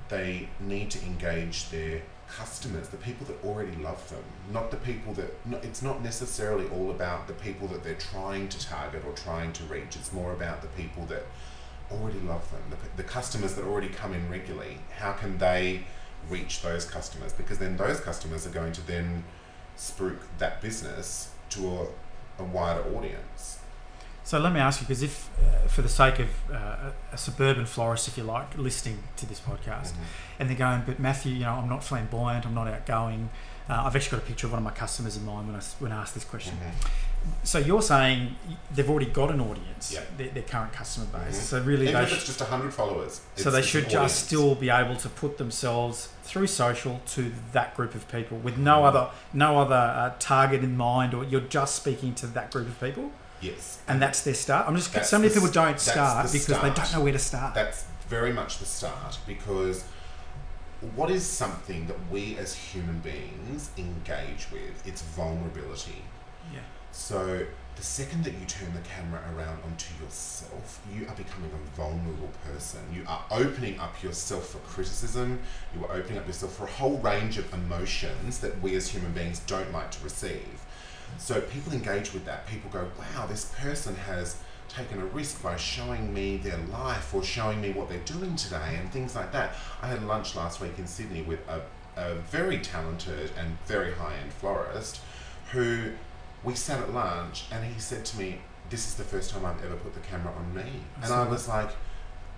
they 0.08 0.48
need 0.58 0.90
to 0.90 1.02
engage 1.04 1.68
their 1.70 2.02
customers, 2.36 2.88
the 2.88 2.96
people 2.96 3.26
that 3.26 3.44
already 3.44 3.74
love 3.76 4.08
them, 4.10 4.22
not 4.52 4.70
the 4.70 4.76
people 4.76 5.12
that. 5.14 5.46
No, 5.46 5.58
it's 5.58 5.82
not 5.82 6.02
necessarily 6.02 6.68
all 6.68 6.90
about 6.90 7.26
the 7.26 7.34
people 7.34 7.68
that 7.68 7.84
they're 7.84 7.94
trying 7.94 8.48
to 8.48 8.66
target 8.66 9.04
or 9.06 9.12
trying 9.12 9.52
to 9.54 9.64
reach. 9.64 9.96
It's 9.96 10.12
more 10.12 10.32
about 10.32 10.62
the 10.62 10.68
people 10.68 11.04
that 11.06 11.24
already 11.90 12.20
love 12.20 12.50
them, 12.50 12.62
the, 12.70 13.02
the 13.02 13.08
customers 13.08 13.54
that 13.54 13.64
already 13.64 13.88
come 13.88 14.14
in 14.14 14.30
regularly. 14.30 14.78
How 14.96 15.12
can 15.12 15.38
they 15.38 15.84
reach 16.28 16.62
those 16.62 16.84
customers? 16.84 17.32
Because 17.32 17.58
then 17.58 17.76
those 17.76 18.00
customers 18.00 18.46
are 18.46 18.50
going 18.50 18.72
to 18.72 18.86
then 18.86 19.24
spruik 19.76 20.18
that 20.38 20.60
business 20.60 21.30
to 21.50 21.68
a, 21.68 21.86
a 22.42 22.44
wider 22.44 22.82
audience. 22.96 23.59
So 24.22 24.38
let 24.38 24.52
me 24.52 24.60
ask 24.60 24.80
you, 24.80 24.86
because 24.86 25.02
if, 25.02 25.28
uh, 25.40 25.66
for 25.68 25.82
the 25.82 25.88
sake 25.88 26.18
of 26.20 26.28
uh, 26.52 26.90
a, 27.12 27.18
suburban 27.18 27.66
florist, 27.66 28.06
if 28.06 28.16
you 28.16 28.22
like, 28.24 28.56
listening 28.56 29.02
to 29.16 29.26
this 29.26 29.40
podcast, 29.40 29.92
Mhm. 29.92 30.04
and 30.38 30.48
they're 30.50 30.56
going, 30.58 30.82
but 30.86 31.00
Matthew, 31.00 31.32
you 31.32 31.40
know, 31.40 31.54
I'm 31.54 31.68
not 31.68 31.82
flamboyant, 31.82 32.44
I'm 32.46 32.54
not 32.54 32.68
outgoing. 32.68 33.30
Uh, 33.68 33.82
I've 33.84 33.96
actually 33.96 34.18
got 34.18 34.24
a 34.24 34.28
picture 34.28 34.46
of 34.46 34.52
one 34.52 34.58
of 34.58 34.64
my 34.64 34.70
customers 34.72 35.16
in 35.16 35.24
mind 35.24 35.46
when 35.48 35.56
I, 35.56 35.62
when 35.78 35.92
I 35.92 36.02
asked 36.02 36.14
this 36.14 36.24
question. 36.24 36.54
Mhm. 36.60 36.88
So 37.44 37.58
you're 37.58 37.82
saying 37.82 38.36
they've 38.74 38.88
already 38.88 39.06
got 39.10 39.30
an 39.30 39.40
audience, 39.40 39.92
Yeah. 39.92 40.00
their, 40.16 40.28
their 40.30 40.42
current 40.42 40.72
customer 40.72 41.06
base. 41.06 41.38
Mhm. 41.38 41.42
So 41.42 41.60
really, 41.62 41.88
Even 41.88 42.02
if 42.02 42.08
sh- 42.10 42.12
it's 42.14 42.26
just 42.26 42.40
100 42.40 42.72
followers. 42.72 43.20
so 43.36 43.50
they 43.50 43.62
should 43.62 43.84
just 43.84 43.94
audience. 43.96 44.12
still 44.14 44.54
be 44.54 44.70
able 44.70 44.96
to 44.96 45.08
put 45.08 45.38
themselves 45.38 46.08
through 46.24 46.46
social 46.46 47.00
to 47.08 47.32
that 47.52 47.74
group 47.76 47.94
of 47.94 48.08
people 48.10 48.38
with 48.38 48.56
no 48.58 48.84
other 48.84 49.08
no 49.32 49.58
other 49.60 49.74
uh, 49.74 50.12
target 50.18 50.62
in 50.64 50.76
mind, 50.76 51.14
or 51.14 51.24
you're 51.24 51.40
just 51.42 51.74
speaking 51.74 52.14
to 52.14 52.26
that 52.28 52.50
group 52.50 52.68
of 52.68 52.80
people, 52.80 53.10
Yes. 53.40 53.78
and 53.88 54.00
that's 54.02 54.22
their 54.22 54.34
start. 54.34 54.68
I'm 54.68 54.76
just 54.76 54.92
That's 54.92 55.08
so 55.08 55.18
many 55.18 55.28
the 55.28 55.34
people 55.34 55.50
don't 55.50 55.80
start 55.80 56.26
the 56.26 56.32
because 56.32 56.60
they 56.60 56.70
don't 56.70 56.92
know 56.92 57.00
where 57.02 57.12
to 57.12 57.18
start. 57.18 57.54
That's 57.54 57.86
very 58.08 58.32
much 58.32 58.58
the 58.58 58.66
start 58.66 59.18
because 59.26 59.84
what 60.94 61.10
is 61.10 61.24
something 61.26 61.86
that 61.86 61.96
we 62.10 62.36
as 62.38 62.54
human 62.54 62.98
beings 63.00 63.70
engage 63.76 64.46
with? 64.52 64.86
It's 64.86 65.02
vulnerability. 65.02 66.02
yeah. 66.52 66.60
So 66.92 67.46
the 67.76 67.82
second 67.82 68.24
that 68.24 68.34
you 68.34 68.44
turn 68.46 68.72
the 68.74 68.80
camera 68.80 69.22
around 69.34 69.62
onto 69.64 69.94
yourself, 70.02 70.80
you 70.92 71.06
are 71.06 71.14
becoming 71.14 71.50
a 71.52 71.76
vulnerable 71.76 72.30
person. 72.44 72.80
You 72.92 73.04
are 73.06 73.24
opening 73.30 73.78
up 73.78 74.02
yourself 74.02 74.48
for 74.50 74.58
criticism. 74.58 75.38
You 75.74 75.86
are 75.86 75.92
opening 75.92 76.18
up 76.18 76.26
yourself 76.26 76.54
for 76.54 76.64
a 76.64 76.70
whole 76.70 76.98
range 76.98 77.38
of 77.38 77.52
emotions 77.54 78.40
that 78.40 78.60
we 78.60 78.74
as 78.74 78.88
human 78.88 79.12
beings 79.12 79.40
don't 79.46 79.72
like 79.72 79.90
to 79.92 80.04
receive. 80.04 80.60
So 81.18 81.40
people 81.40 81.72
engage 81.72 82.12
with 82.12 82.24
that. 82.24 82.46
People 82.46 82.70
go, 82.70 82.88
wow, 82.98 83.26
this 83.26 83.52
person 83.58 83.94
has 83.94 84.36
taken 84.68 85.00
a 85.00 85.04
risk 85.06 85.42
by 85.42 85.56
showing 85.56 86.14
me 86.14 86.36
their 86.36 86.58
life 86.72 87.12
or 87.12 87.22
showing 87.22 87.60
me 87.60 87.72
what 87.72 87.88
they're 87.88 87.98
doing 87.98 88.36
today 88.36 88.76
and 88.78 88.90
things 88.92 89.14
like 89.14 89.32
that. 89.32 89.54
I 89.82 89.88
had 89.88 90.02
lunch 90.04 90.36
last 90.36 90.60
week 90.60 90.78
in 90.78 90.86
Sydney 90.86 91.22
with 91.22 91.40
a, 91.48 91.62
a 92.00 92.14
very 92.14 92.58
talented 92.58 93.32
and 93.38 93.58
very 93.66 93.92
high 93.92 94.14
end 94.22 94.32
florist 94.32 95.00
who 95.50 95.90
we 96.44 96.54
sat 96.54 96.80
at 96.80 96.94
lunch 96.94 97.46
and 97.50 97.64
he 97.64 97.78
said 97.80 98.04
to 98.06 98.18
me, 98.18 98.38
This 98.70 98.86
is 98.86 98.94
the 98.94 99.04
first 99.04 99.30
time 99.30 99.44
I've 99.44 99.62
ever 99.64 99.76
put 99.76 99.94
the 99.94 100.00
camera 100.00 100.32
on 100.32 100.54
me. 100.54 100.70
And 101.02 101.12
I 101.12 101.26
was 101.28 101.48
like, 101.48 101.70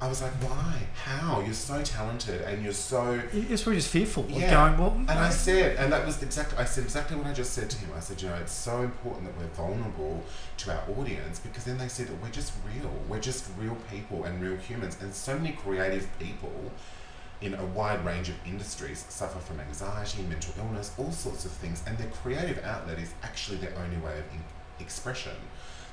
I 0.03 0.09
was 0.09 0.21
like, 0.21 0.33
why? 0.43 0.79
How? 1.05 1.43
You're 1.43 1.55
so 1.55 1.81
talented 1.81 2.41
and 2.43 2.61
you're 2.61 2.73
so 2.73 3.23
It's 3.33 3.65
we're 3.65 3.75
just 3.75 3.89
fearful. 3.89 4.25
of 4.25 4.33
Yeah. 4.33 4.51
Going 4.51 4.77
well. 4.77 4.95
and 4.97 5.11
I 5.11 5.31
said, 5.31 5.77
and 5.77 5.93
that 5.93 6.05
was 6.05 6.21
exactly, 6.21 6.59
I 6.59 6.65
said 6.65 6.83
exactly 6.83 7.17
what 7.17 7.29
I 7.29 7.33
just 7.33 7.53
said 7.53 7.71
to 7.71 7.79
him. 7.79 7.91
I 7.97 8.01
said, 8.01 8.21
you 8.21 8.29
know, 8.29 8.35
it's 8.35 8.51
so 8.51 8.83
important 8.83 9.27
that 9.27 9.39
we're 9.39 9.55
vulnerable 9.55 10.25
to 10.57 10.73
our 10.73 10.83
audience 10.99 11.39
because 11.39 11.63
then 11.63 11.79
they 11.79 11.87
see 11.87 12.03
that 12.03 12.21
we're 12.21 12.31
just 12.31 12.53
real. 12.67 12.91
We're 13.09 13.21
just 13.21 13.45
real 13.57 13.77
people 13.93 14.25
and 14.25 14.43
real 14.43 14.57
humans. 14.57 14.99
And 15.01 15.15
so 15.15 15.39
many 15.39 15.53
creative 15.53 16.09
people 16.19 16.73
in 17.41 17.55
a 17.55 17.65
wide 17.67 18.05
range 18.05 18.29
of 18.29 18.35
industries 18.45 19.05
suffer 19.09 19.39
from 19.39 19.61
anxiety, 19.61 20.23
mental 20.23 20.53
illness, 20.59 20.91
all 20.99 21.13
sorts 21.13 21.45
of 21.45 21.53
things. 21.53 21.81
And 21.87 21.97
their 21.97 22.09
creative 22.09 22.61
outlet 22.65 22.99
is 22.99 23.15
actually 23.23 23.59
their 23.59 23.75
only 23.79 23.99
way 23.99 24.19
of 24.19 24.25
expression. 24.81 25.37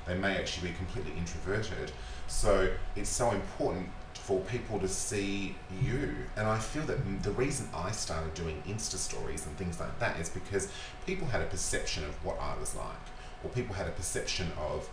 They 0.06 0.14
may 0.16 0.36
actually 0.36 0.70
be 0.70 0.74
completely 0.74 1.12
introverted. 1.16 1.92
So 2.26 2.70
it's 2.96 3.10
so 3.10 3.30
important 3.30 3.88
for 4.30 4.38
people 4.42 4.78
to 4.78 4.86
see 4.86 5.56
you. 5.82 6.14
And 6.36 6.46
I 6.46 6.60
feel 6.60 6.84
that 6.84 7.24
the 7.24 7.32
reason 7.32 7.68
I 7.74 7.90
started 7.90 8.32
doing 8.34 8.62
Insta 8.64 8.94
stories 8.94 9.44
and 9.44 9.56
things 9.56 9.80
like 9.80 9.98
that 9.98 10.20
is 10.20 10.28
because 10.28 10.68
people 11.04 11.26
had 11.26 11.42
a 11.42 11.46
perception 11.46 12.04
of 12.04 12.24
what 12.24 12.40
I 12.40 12.56
was 12.60 12.76
like, 12.76 13.04
or 13.42 13.50
people 13.50 13.74
had 13.74 13.88
a 13.88 13.90
perception 13.90 14.52
of 14.56 14.88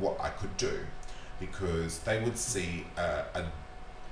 what 0.00 0.20
I 0.20 0.30
could 0.30 0.56
do, 0.56 0.80
because 1.38 2.00
they 2.00 2.24
would 2.24 2.36
see 2.36 2.84
a, 2.96 3.22
a, 3.34 3.44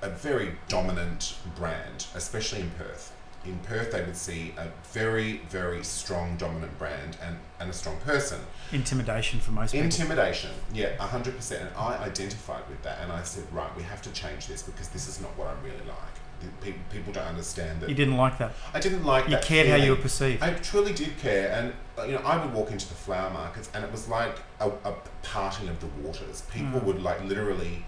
a 0.03 0.11
very 0.11 0.53
dominant 0.69 1.35
brand, 1.57 2.07
especially 2.15 2.61
in 2.61 2.71
Perth. 2.79 3.13
In 3.45 3.59
Perth, 3.61 3.91
they 3.93 4.03
would 4.03 4.17
see 4.17 4.53
a 4.59 4.67
very, 4.93 5.39
very 5.49 5.83
strong, 5.83 6.37
dominant 6.37 6.79
brand 6.79 7.17
and, 7.23 7.37
and 7.59 7.71
a 7.71 7.73
strong 7.73 7.97
person. 8.01 8.39
Intimidation 8.71 9.41
for 9.41 9.53
most 9.53 9.73
people. 9.73 9.87
Intimidation, 9.87 10.51
yeah, 10.75 10.95
hundred 10.99 11.37
percent. 11.37 11.63
And 11.63 11.71
I 11.77 11.97
identified 12.05 12.69
with 12.69 12.83
that, 12.83 12.99
and 13.03 13.11
I 13.11 13.23
said, 13.23 13.45
right, 13.51 13.75
we 13.77 13.83
have 13.85 14.03
to 14.03 14.11
change 14.13 14.47
this 14.47 14.63
because 14.63 14.89
this 14.89 15.09
is 15.09 15.21
not 15.23 15.31
what 15.39 15.49
I'm 15.49 15.63
really 15.65 15.79
like. 15.89 16.53
People, 16.63 16.81
people 16.91 17.13
don't 17.13 17.27
understand 17.27 17.81
that. 17.81 17.89
you 17.91 17.95
didn't 17.95 18.17
like 18.17 18.39
that. 18.39 18.53
I 18.73 18.81
didn't 18.81 19.05
like 19.05 19.25
You 19.25 19.33
that. 19.33 19.43
cared 19.45 19.67
how 19.69 19.77
you 19.77 19.91
were 19.91 19.97
perceived. 19.97 20.43
I 20.43 20.53
truly 20.55 20.93
did 20.93 21.19
care, 21.19 21.51
and 21.53 21.73
uh, 21.99 22.05
you 22.05 22.13
know, 22.13 22.23
I 22.25 22.43
would 22.45 22.53
walk 22.55 22.71
into 22.71 22.89
the 22.89 22.95
flower 22.95 23.31
markets, 23.31 23.71
and 23.75 23.85
it 23.85 23.91
was 23.93 24.07
like 24.09 24.37
a, 24.61 24.69
a 24.85 24.95
parting 25.23 25.69
of 25.69 25.81
the 25.81 25.87
waters. 26.03 26.43
People 26.53 26.81
Mm. 26.81 26.85
would 26.85 27.03
like 27.03 27.23
literally 27.25 27.85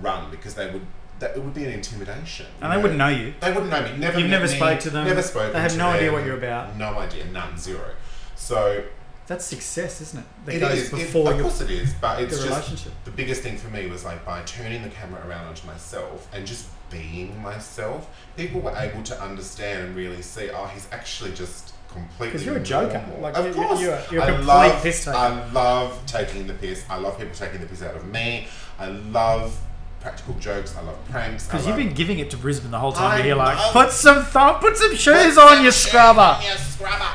run 0.00 0.30
because 0.30 0.54
they 0.54 0.70
would. 0.70 0.86
That 1.20 1.36
it 1.36 1.42
would 1.42 1.54
be 1.54 1.64
an 1.64 1.72
intimidation. 1.72 2.46
and 2.60 2.72
they 2.72 2.76
wouldn't 2.76 2.98
know 2.98 3.08
you. 3.08 3.34
They 3.40 3.50
wouldn't 3.52 3.70
know 3.70 3.82
me. 3.82 3.96
Never. 3.98 4.20
You've 4.20 4.30
never 4.30 4.46
me, 4.46 4.54
spoke 4.56 4.80
to 4.80 4.90
them. 4.90 5.06
Never 5.06 5.22
spoken. 5.22 5.52
They 5.52 5.60
have 5.60 5.76
no 5.76 5.88
idea 5.88 6.12
what 6.12 6.24
you're 6.24 6.36
about. 6.38 6.76
No 6.76 6.98
idea. 6.98 7.24
None. 7.26 7.58
Zero. 7.58 7.90
So 8.36 8.84
That's 9.26 9.44
success, 9.44 10.00
isn't 10.00 10.20
it? 10.20 10.26
That 10.46 10.54
it 10.54 10.60
goes 10.60 10.78
is. 10.78 10.92
It- 10.92 11.14
of 11.16 11.40
course 11.42 11.60
it 11.60 11.70
is, 11.70 11.92
but 12.00 12.22
it's 12.22 12.36
the 12.38 12.44
just 12.46 12.48
relationship. 12.56 12.92
the 13.04 13.10
biggest 13.10 13.42
thing 13.42 13.58
for 13.58 13.68
me 13.68 13.86
was 13.86 14.04
like 14.04 14.24
by 14.24 14.42
turning 14.42 14.82
the 14.82 14.88
camera 14.88 15.20
around 15.28 15.46
onto 15.48 15.66
myself 15.66 16.26
and 16.32 16.46
just 16.46 16.66
being 16.90 17.40
myself, 17.42 18.08
people 18.36 18.60
were 18.62 18.74
able 18.76 19.02
to 19.02 19.20
understand 19.22 19.84
and 19.88 19.96
really 19.96 20.22
see, 20.22 20.48
oh, 20.50 20.64
he's 20.66 20.88
actually 20.92 21.32
just 21.32 21.74
completely. 21.88 22.28
Because 22.28 22.46
you're 22.46 22.56
a 22.56 22.60
joker. 22.62 22.98
normal. 23.06 23.20
Like, 23.20 23.36
of 23.36 23.46
you- 23.46 23.52
course, 23.52 23.80
you're- 23.80 24.00
you're 24.10 24.22
a 24.22 24.26
I 24.26 24.38
love. 24.38 24.86
I 25.08 25.50
love 25.52 26.00
taking 26.06 26.46
the 26.46 26.54
piss. 26.54 26.84
I 26.88 26.96
love 26.96 27.18
people 27.18 27.34
taking 27.34 27.60
the 27.60 27.66
piss 27.66 27.82
out 27.82 27.96
of 27.96 28.06
me. 28.06 28.48
I 28.78 28.86
love 28.86 29.58
practical 30.00 30.34
jokes. 30.34 30.76
I 30.76 30.82
love 30.82 30.96
pranks. 31.10 31.46
Because 31.46 31.66
you've 31.66 31.76
been 31.76 31.92
giving 31.94 32.18
it 32.18 32.30
to 32.30 32.36
Brisbane 32.36 32.70
the 32.70 32.78
whole 32.78 32.92
time. 32.92 33.12
I 33.12 33.16
and 33.18 33.26
you're 33.26 33.36
like, 33.36 33.58
put 33.72 33.90
some 33.90 34.24
thumb, 34.24 34.60
put 34.60 34.76
some 34.76 34.94
shoes 34.94 35.34
Put 35.34 35.38
on, 35.38 35.56
some 35.56 35.64
you 35.64 35.70
scrubber. 35.70 36.20
on, 36.20 36.42
scrubber. 36.58 37.08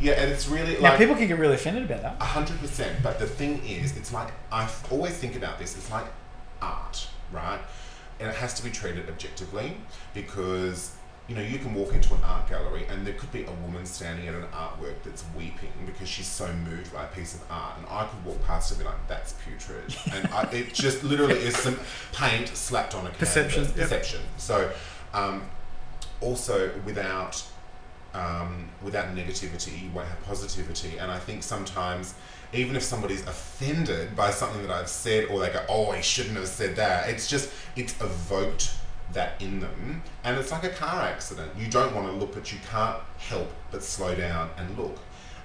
Yeah, 0.00 0.12
and 0.12 0.30
it's 0.30 0.46
really 0.46 0.74
Now 0.74 0.90
like 0.90 0.98
people 0.98 1.14
can 1.14 1.26
get 1.26 1.38
really 1.38 1.54
offended 1.54 1.84
about 1.84 2.02
that. 2.02 2.16
A 2.20 2.24
hundred 2.24 2.58
percent. 2.60 3.02
But 3.02 3.18
the 3.18 3.26
thing 3.26 3.64
is, 3.64 3.96
it's 3.96 4.12
like 4.12 4.28
I 4.52 4.68
always 4.90 5.16
think 5.16 5.36
about 5.36 5.58
this. 5.58 5.74
It's 5.76 5.90
like 5.90 6.04
art, 6.60 7.06
right? 7.32 7.60
And 8.20 8.28
it 8.28 8.34
has 8.36 8.52
to 8.54 8.62
be 8.62 8.70
treated 8.70 9.08
objectively 9.08 9.76
because 10.12 10.92
you 11.28 11.34
know 11.34 11.42
you 11.42 11.58
can 11.58 11.74
walk 11.74 11.92
into 11.92 12.14
an 12.14 12.20
art 12.24 12.48
gallery 12.48 12.86
and 12.88 13.04
there 13.06 13.14
could 13.14 13.32
be 13.32 13.42
a 13.44 13.50
woman 13.66 13.84
standing 13.84 14.28
at 14.28 14.34
an 14.34 14.44
artwork 14.52 14.94
that's 15.04 15.24
weeping 15.36 15.72
because 15.84 16.08
she's 16.08 16.26
so 16.26 16.52
moved 16.52 16.92
by 16.92 17.04
a 17.04 17.08
piece 17.08 17.34
of 17.34 17.42
art, 17.50 17.78
and 17.78 17.86
I 17.90 18.06
could 18.06 18.24
walk 18.24 18.42
past 18.44 18.70
and 18.70 18.78
be 18.80 18.86
like, 18.86 19.08
"That's 19.08 19.34
putrid," 19.44 19.96
and 20.12 20.26
I, 20.28 20.42
it 20.52 20.72
just 20.72 21.02
literally 21.02 21.34
is 21.34 21.56
some 21.56 21.78
paint 22.12 22.48
slapped 22.48 22.94
on 22.94 23.06
a 23.06 23.10
canvas. 23.10 23.18
Perception, 23.18 23.64
yep. 23.64 23.74
Perception. 23.74 24.20
So, 24.36 24.72
um, 25.12 25.42
also 26.20 26.70
without 26.84 27.42
um, 28.14 28.68
without 28.82 29.14
negativity, 29.14 29.82
you 29.82 29.90
won't 29.90 30.08
have 30.08 30.22
positivity. 30.22 30.98
And 30.98 31.10
I 31.10 31.18
think 31.18 31.42
sometimes, 31.42 32.14
even 32.52 32.76
if 32.76 32.82
somebody's 32.82 33.26
offended 33.26 34.16
by 34.16 34.30
something 34.30 34.62
that 34.62 34.70
I've 34.70 34.88
said, 34.88 35.26
or 35.26 35.40
they 35.40 35.50
go, 35.50 35.64
"Oh, 35.68 35.90
I 35.90 36.00
shouldn't 36.00 36.36
have 36.36 36.46
said 36.46 36.76
that," 36.76 37.10
it's 37.10 37.26
just 37.26 37.50
it's 37.74 38.00
evoked 38.00 38.70
that 39.12 39.40
in 39.40 39.60
them, 39.60 40.02
and 40.24 40.36
it's 40.38 40.50
like 40.50 40.64
a 40.64 40.68
car 40.70 41.02
accident. 41.02 41.52
You 41.58 41.68
don't 41.68 41.94
want 41.94 42.06
to 42.08 42.12
look, 42.12 42.34
but 42.34 42.52
you 42.52 42.58
can't 42.70 42.98
help 43.18 43.48
but 43.70 43.82
slow 43.82 44.14
down 44.14 44.50
and 44.58 44.76
look. 44.76 44.98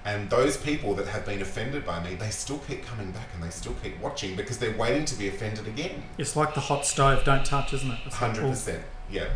And 0.04 0.28
those 0.30 0.56
people 0.56 0.94
that 0.96 1.06
have 1.06 1.24
been 1.24 1.40
offended 1.40 1.86
by 1.86 2.02
me, 2.02 2.16
they 2.16 2.30
still 2.30 2.58
keep 2.58 2.84
coming 2.84 3.12
back 3.12 3.28
and 3.34 3.42
they 3.42 3.50
still 3.50 3.74
keep 3.84 4.00
watching 4.00 4.34
because 4.34 4.58
they're 4.58 4.76
waiting 4.76 5.04
to 5.04 5.14
be 5.14 5.28
offended 5.28 5.68
again. 5.68 6.02
It's 6.18 6.34
like 6.34 6.54
the 6.54 6.60
hot 6.60 6.84
stove, 6.84 7.24
don't 7.24 7.46
touch, 7.46 7.72
isn't 7.72 7.88
it? 7.88 7.98
It's 8.04 8.20
like, 8.20 8.32
Hundred 8.32 8.46
oh. 8.46 8.50
percent, 8.50 8.82
yeah. 9.10 9.28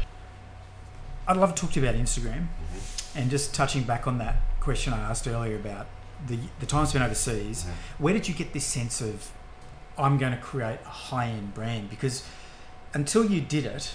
I'd 1.29 1.37
love 1.37 1.55
to 1.55 1.61
talk 1.63 1.73
to 1.73 1.81
you 1.81 1.87
about 1.87 1.99
Instagram 2.01 2.47
Mm-hmm. 2.49 3.19
and 3.19 3.31
just 3.31 3.55
touching 3.55 3.85
back 3.85 4.07
on 4.07 4.19
that 4.19 4.37
question 4.61 4.93
I 4.93 4.99
asked 4.99 5.27
earlier 5.29 5.57
about 5.57 5.87
the 6.27 6.39
the 6.61 6.67
time 6.67 6.87
spent 6.87 7.05
overseas. 7.05 7.65
Mhm. 7.65 7.71
Where 7.99 8.13
did 8.15 8.27
you 8.29 8.35
get 8.35 8.53
this 8.53 8.65
sense 8.65 9.01
of 9.01 9.31
I'm 9.99 10.19
going 10.19 10.33
to 10.33 10.39
create 10.39 10.81
a 10.85 10.89
high 10.89 11.29
end 11.29 11.55
brand? 11.55 11.91
Because 11.91 12.25
until 12.93 13.25
you 13.25 13.41
did 13.41 13.67
it, 13.67 13.93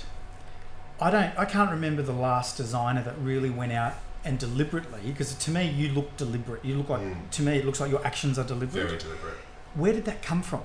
I 1.01 1.09
don't. 1.09 1.37
I 1.37 1.45
can't 1.45 1.71
remember 1.71 2.01
the 2.03 2.13
last 2.13 2.57
designer 2.57 3.01
that 3.03 3.17
really 3.17 3.49
went 3.49 3.71
out 3.71 3.95
and 4.23 4.37
deliberately. 4.37 5.01
Because 5.05 5.33
to 5.33 5.51
me, 5.51 5.67
you 5.67 5.89
look 5.89 6.15
deliberate. 6.15 6.63
You 6.63 6.75
look 6.75 6.89
like 6.89 7.01
Mm. 7.01 7.29
to 7.31 7.41
me, 7.41 7.57
it 7.57 7.65
looks 7.65 7.79
like 7.79 7.89
your 7.89 8.05
actions 8.05 8.37
are 8.37 8.43
deliberate. 8.45 8.87
Very 8.87 8.97
deliberate. 8.99 9.37
Where 9.73 9.93
did 9.93 10.05
that 10.05 10.21
come 10.21 10.41
from? 10.43 10.61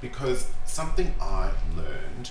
because 0.00 0.46
something 0.64 1.14
I 1.20 1.50
learned 1.76 2.30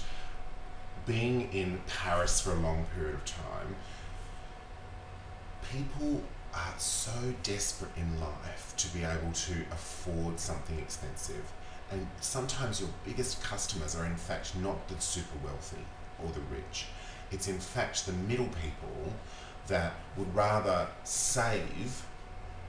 being 1.06 1.54
in 1.54 1.80
Paris 1.86 2.42
for 2.42 2.52
a 2.52 2.56
long 2.56 2.86
period 2.96 3.14
of 3.14 3.24
time, 3.26 3.76
people 5.72 6.24
are 6.54 6.74
so 6.80 7.12
desperate 7.44 7.92
in 7.96 8.20
life 8.20 8.74
to 8.78 8.88
be 8.92 9.04
able 9.04 9.32
to 9.34 9.54
afford 9.72 10.40
something 10.40 10.80
expensive. 10.80 11.52
And 11.92 12.08
sometimes 12.22 12.80
your 12.82 12.90
biggest 13.06 13.44
customers 13.44 13.96
are 13.96 14.06
in 14.06 14.16
fact 14.16 14.56
not 14.56 14.88
the 14.88 15.00
super 15.00 15.38
wealthy 15.44 15.86
or 16.24 16.32
the 16.32 16.42
rich. 16.52 16.88
It's 17.32 17.48
in 17.48 17.60
fact 17.60 18.06
the 18.06 18.14
middle 18.14 18.48
people 18.48 19.14
that 19.68 19.94
would 20.18 20.34
rather 20.36 20.88
save 21.04 22.04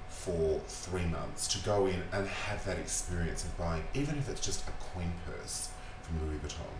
for 0.08 0.60
three 0.66 1.06
months 1.06 1.48
to 1.48 1.58
go 1.64 1.86
in 1.86 2.02
and 2.12 2.26
have 2.28 2.64
that 2.66 2.78
experience 2.78 3.44
of 3.44 3.56
buying, 3.56 3.82
even 3.94 4.18
if 4.18 4.28
it's 4.28 4.40
just 4.40 4.68
a 4.68 4.72
coin 4.94 5.12
purse 5.26 5.70
from 6.02 6.28
Louis 6.28 6.38
Vuitton 6.38 6.76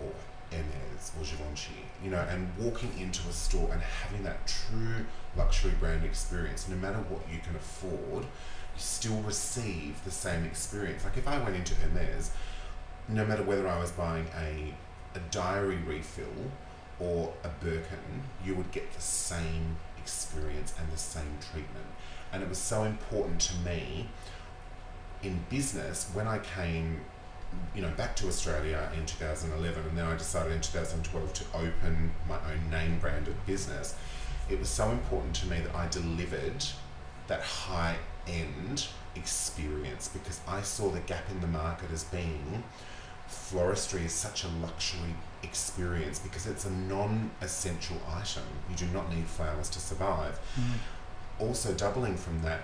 or 0.00 0.12
Hermes 0.50 1.12
or 1.18 1.24
Givenchy, 1.24 1.86
you 2.04 2.10
know, 2.10 2.20
and 2.28 2.48
walking 2.58 2.92
into 2.98 3.26
a 3.28 3.32
store 3.32 3.70
and 3.72 3.80
having 3.80 4.22
that 4.24 4.46
true 4.46 5.06
luxury 5.36 5.72
brand 5.80 6.04
experience, 6.04 6.68
no 6.68 6.76
matter 6.76 6.98
what 7.08 7.22
you 7.32 7.38
can 7.38 7.56
afford, 7.56 8.24
you 8.24 8.80
still 8.80 9.20
receive 9.22 10.02
the 10.04 10.10
same 10.10 10.44
experience. 10.44 11.04
Like 11.04 11.16
if 11.16 11.26
I 11.26 11.42
went 11.42 11.56
into 11.56 11.74
Hermes, 11.76 12.30
no 13.08 13.24
matter 13.24 13.42
whether 13.42 13.66
I 13.66 13.78
was 13.78 13.90
buying 13.92 14.26
a, 14.38 14.74
a 15.14 15.20
diary 15.30 15.76
refill 15.76 16.26
or 17.02 17.32
a 17.42 17.48
Birkin, 17.64 18.22
you 18.44 18.54
would 18.54 18.70
get 18.70 18.92
the 18.92 19.00
same 19.00 19.76
experience 19.98 20.74
and 20.78 20.90
the 20.92 20.98
same 20.98 21.38
treatment. 21.52 21.86
And 22.32 22.42
it 22.42 22.48
was 22.48 22.58
so 22.58 22.84
important 22.84 23.40
to 23.42 23.56
me 23.58 24.08
in 25.22 25.44
business 25.50 26.10
when 26.14 26.26
I 26.26 26.38
came, 26.38 27.00
you 27.74 27.82
know, 27.82 27.90
back 27.90 28.16
to 28.16 28.28
Australia 28.28 28.90
in 28.96 29.04
2011, 29.06 29.84
and 29.84 29.98
then 29.98 30.06
I 30.06 30.16
decided 30.16 30.52
in 30.52 30.60
2012 30.60 31.32
to 31.34 31.44
open 31.54 32.12
my 32.28 32.38
own 32.50 32.70
name 32.70 32.98
branded 32.98 33.36
business. 33.46 33.94
It 34.48 34.58
was 34.58 34.68
so 34.68 34.90
important 34.90 35.34
to 35.36 35.46
me 35.46 35.60
that 35.60 35.74
I 35.74 35.88
delivered 35.88 36.64
that 37.28 37.42
high 37.42 37.96
end 38.26 38.86
experience 39.14 40.08
because 40.08 40.40
I 40.46 40.62
saw 40.62 40.90
the 40.90 41.00
gap 41.00 41.30
in 41.30 41.40
the 41.40 41.46
market 41.46 41.90
as 41.92 42.04
being 42.04 42.62
floristry 43.32 44.04
is 44.04 44.12
such 44.12 44.44
a 44.44 44.48
luxury 44.48 45.14
experience 45.42 46.18
because 46.18 46.46
it's 46.46 46.64
a 46.64 46.70
non 46.70 47.30
essential 47.40 47.96
item. 48.08 48.44
You 48.70 48.76
do 48.76 48.86
not 48.86 49.14
need 49.14 49.26
flowers 49.26 49.68
to 49.70 49.80
survive. 49.80 50.38
Also, 51.38 51.72
doubling 51.72 52.16
from 52.16 52.42
that, 52.42 52.60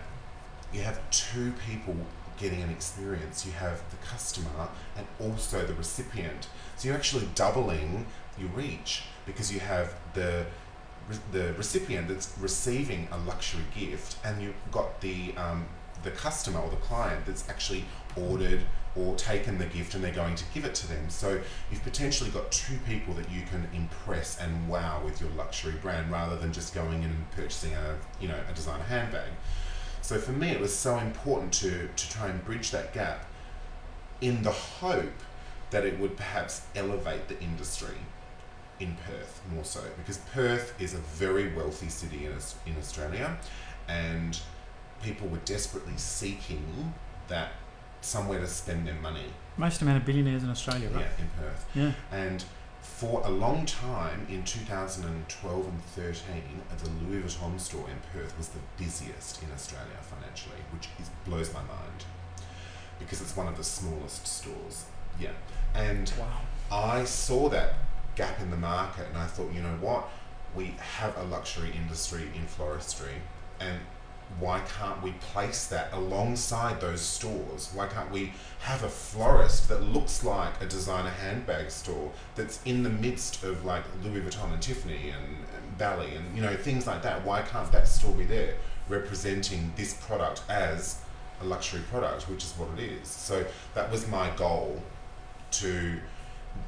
you 0.73 0.83
have 0.83 1.01
two 1.11 1.53
people 1.67 1.97
getting 2.39 2.63
an 2.63 2.71
experience. 2.71 3.45
You 3.45 3.53
have 3.53 3.83
the 3.91 3.97
customer 3.97 4.69
and 4.97 5.07
also 5.19 5.67
the 5.67 5.75
recipient. 5.75 6.49
So 6.77 6.89
you're 6.89 6.97
actually 6.97 7.29
doubling 7.35 8.07
your 8.39 8.51
reach 8.51 9.03
because 9.27 9.53
you 9.53 9.61
have 9.61 9.95
the 10.15 10.47
the 11.33 11.55
recipient 11.55 12.09
that's 12.09 12.35
receiving 12.39 13.09
a 13.11 13.19
luxury 13.19 13.65
gift, 13.75 14.17
and 14.25 14.43
you've 14.43 14.55
got 14.71 15.01
the 15.01 15.35
um, 15.37 15.67
the 16.03 16.11
customer 16.11 16.61
or 16.61 16.71
the 16.71 16.77
client 16.77 17.25
that's 17.27 17.49
actually 17.49 17.85
ordered 18.17 18.61
or 18.99 19.15
taken 19.15 19.59
the 19.59 19.67
gift 19.67 19.95
and 19.95 20.03
they're 20.03 20.13
going 20.13 20.35
to 20.35 20.45
give 20.53 20.65
it 20.65 20.75
to 20.75 20.89
them. 20.89 21.09
So 21.09 21.41
you've 21.71 21.83
potentially 21.83 22.31
got 22.31 22.51
two 22.51 22.77
people 22.87 23.15
that 23.15 23.31
you 23.31 23.43
can 23.43 23.69
impress 23.73 24.41
and 24.41 24.69
wow 24.69 25.01
with 25.05 25.21
your 25.21 25.31
luxury 25.31 25.75
brand 25.81 26.11
rather 26.11 26.37
than 26.37 26.53
just 26.53 26.75
going 26.75 27.03
in 27.03 27.11
and 27.11 27.31
purchasing 27.33 27.75
a 27.75 27.97
you 28.21 28.29
know 28.29 28.39
a 28.51 28.55
designer 28.55 28.85
handbag. 28.85 29.31
So 30.03 30.19
for 30.19 30.33
me, 30.33 30.51
it 30.51 30.61
was 30.61 30.75
so 30.75 30.99
important 30.99 31.53
to 31.55 31.89
to 31.95 32.11
try 32.11 32.29
and 32.29 32.45
bridge 32.45 32.71
that 32.73 32.93
gap, 32.93 33.27
in 34.21 34.43
the 34.43 34.53
hope 34.53 35.23
that 35.71 35.85
it 35.85 35.99
would 36.01 36.17
perhaps 36.17 36.63
elevate 36.75 37.29
the 37.29 37.39
industry 37.41 37.97
in 38.81 38.97
Perth 39.07 39.43
more 39.53 39.65
so 39.65 39.83
because 39.97 40.19
Perth 40.33 40.73
is 40.81 40.95
a 40.95 40.99
very 40.99 41.53
wealthy 41.55 41.89
city 41.89 42.27
in 42.27 42.33
in 42.67 42.77
Australia, 42.79 43.39
and 43.89 44.41
people 45.03 45.29
were 45.29 45.45
desperately 45.45 45.97
seeking 45.97 46.93
that 47.29 47.53
somewhere 48.01 48.41
to 48.41 48.47
spend 48.47 48.87
their 48.87 48.95
money. 48.95 49.27
Most 49.57 49.83
amount 49.83 49.99
of 49.99 50.05
billionaires 50.07 50.43
in 50.43 50.51
Australia, 50.51 50.89
right? 50.91 51.01
Yeah, 51.19 51.25
in 51.25 51.31
Perth 51.39 51.67
Yeah. 51.75 51.93
and 52.13 52.45
for 52.81 53.23
a 53.25 53.31
long 53.31 53.65
time 53.67 54.27
in 54.29 54.43
2012 54.45 55.67
and 55.67 55.83
13, 55.85 56.43
the 56.83 56.91
Louis 57.07 57.23
Vuitton 57.23 57.59
store 57.61 57.87
in 57.89 57.97
Perth 58.13 58.37
was 58.39 58.49
the 58.49 58.59
busiest 58.77 59.43
in 59.43 59.51
Australia 59.53 59.97
financially, 60.03 60.61
which 60.73 60.89
is, 61.01 61.11
blows 61.27 61.53
my 61.53 61.61
mind 61.63 62.05
because 62.99 63.21
it's 63.21 63.37
one 63.37 63.47
of 63.47 63.57
the 63.57 63.63
smallest 63.65 64.27
stores. 64.27 64.85
Yeah. 65.21 65.31
And 65.75 66.13
Wow. 66.19 66.41
I 66.73 67.05
saw 67.05 67.49
that 67.51 67.75
gap 68.17 68.41
in 68.41 68.51
the 68.51 68.57
market 68.57 69.07
and 69.09 69.17
I 69.17 69.27
thought, 69.27 69.53
you 69.53 69.63
know 69.63 69.77
what? 69.81 70.09
We 70.55 70.75
have 70.99 71.17
a 71.17 71.23
luxury 71.25 71.71
industry 71.77 72.31
in 72.35 72.47
floristry 72.47 73.21
and 73.61 73.79
why 74.39 74.61
can't 74.79 75.03
we 75.03 75.13
place 75.13 75.67
that 75.67 75.93
alongside 75.93 76.81
those 76.81 77.01
stores? 77.01 77.71
Why 77.75 77.87
can't 77.87 78.11
we 78.11 78.33
have 78.61 78.85
a 78.85 78.89
florist 78.89 79.69
that 79.69 79.83
looks 79.83 80.23
like 80.23 80.63
a 80.63 80.67
designer 80.67 81.11
handbag 81.11 81.71
store 81.71 82.13
that's 82.37 82.61
in 82.65 82.83
the 82.83 82.91
midst 82.91 83.43
of 83.43 83.65
like 83.65 83.83
Louis 84.05 84.21
Vuitton 84.21 84.53
and 84.53 84.63
Tiffany 84.63 85.11
and, 85.11 85.27
and 85.57 85.79
Bally 85.79 86.15
and 86.15 86.37
you 86.37 86.43
know 86.43 86.55
things 86.57 86.87
like 86.87 87.03
that? 87.03 87.25
Why 87.25 87.43
can't 87.43 87.71
that 87.73 87.89
store 87.89 88.13
be 88.13 88.25
there 88.25 88.55
representing 88.89 89.73
this 89.77 89.95
product 89.95 90.43
as 90.49 91.01
a 91.41 91.45
luxury 91.45 91.83
product, 91.91 92.29
which 92.29 92.45
is 92.45 92.53
what 92.53 92.69
it 92.79 92.85
is? 92.85 93.09
So 93.09 93.45
that 93.75 93.91
was 93.91 94.07
my 94.09 94.31
goal 94.37 94.83
to 95.53 95.99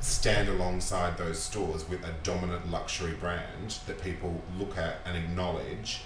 stand 0.01 0.49
alongside 0.49 1.19
those 1.19 1.39
stores 1.39 1.89
with 1.89 2.05
a 2.05 2.13
dominant 2.23 2.71
luxury 2.71 3.13
brand 3.13 3.79
that 3.87 4.01
people 4.03 4.41
look 4.59 4.77
at 4.79 4.97
and 5.05 5.17
acknowledge 5.17 6.01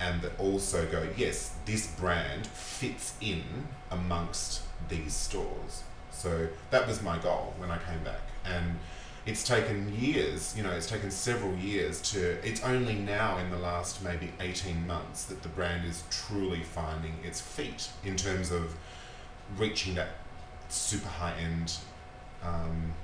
and 0.00 0.22
that 0.22 0.38
also 0.38 0.86
go 0.86 1.06
yes 1.16 1.54
this 1.66 1.86
brand 1.86 2.46
fits 2.46 3.14
in 3.20 3.42
amongst 3.90 4.62
these 4.88 5.12
stores. 5.12 5.82
So 6.10 6.48
that 6.70 6.86
was 6.86 7.02
my 7.02 7.18
goal 7.18 7.54
when 7.58 7.70
i 7.70 7.78
came 7.78 8.02
back. 8.04 8.22
And 8.44 8.78
it's 9.26 9.44
taken 9.44 9.94
years 10.00 10.54
you 10.56 10.62
know 10.62 10.70
it's 10.70 10.86
taken 10.86 11.10
several 11.10 11.54
years 11.56 12.00
to 12.00 12.38
it's 12.46 12.62
only 12.62 12.94
now 12.94 13.36
in 13.36 13.50
the 13.50 13.58
last 13.58 14.02
maybe 14.02 14.32
18 14.40 14.86
months 14.86 15.24
that 15.24 15.42
the 15.42 15.50
brand 15.50 15.84
is 15.84 16.02
truly 16.10 16.62
finding 16.62 17.12
its 17.22 17.38
feet 17.38 17.90
in 18.04 18.16
terms 18.16 18.50
of 18.50 18.74
reaching 19.58 19.94
that 19.96 20.08
super 20.68 21.08
high 21.08 21.34
end 21.38 21.76
um, 22.42 22.94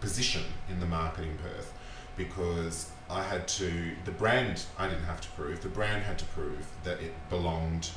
position 0.00 0.42
in 0.68 0.80
the 0.80 0.86
market 0.86 1.24
in 1.24 1.36
Perth. 1.38 1.72
Because 2.16 2.90
I 3.10 3.22
had 3.22 3.46
to, 3.48 3.92
the 4.04 4.10
brand 4.10 4.64
I 4.78 4.88
didn't 4.88 5.04
have 5.04 5.20
to 5.20 5.28
prove, 5.30 5.62
the 5.62 5.68
brand 5.68 6.02
had 6.04 6.18
to 6.20 6.24
prove 6.26 6.66
that 6.84 7.00
it 7.00 7.12
belonged 7.30 7.90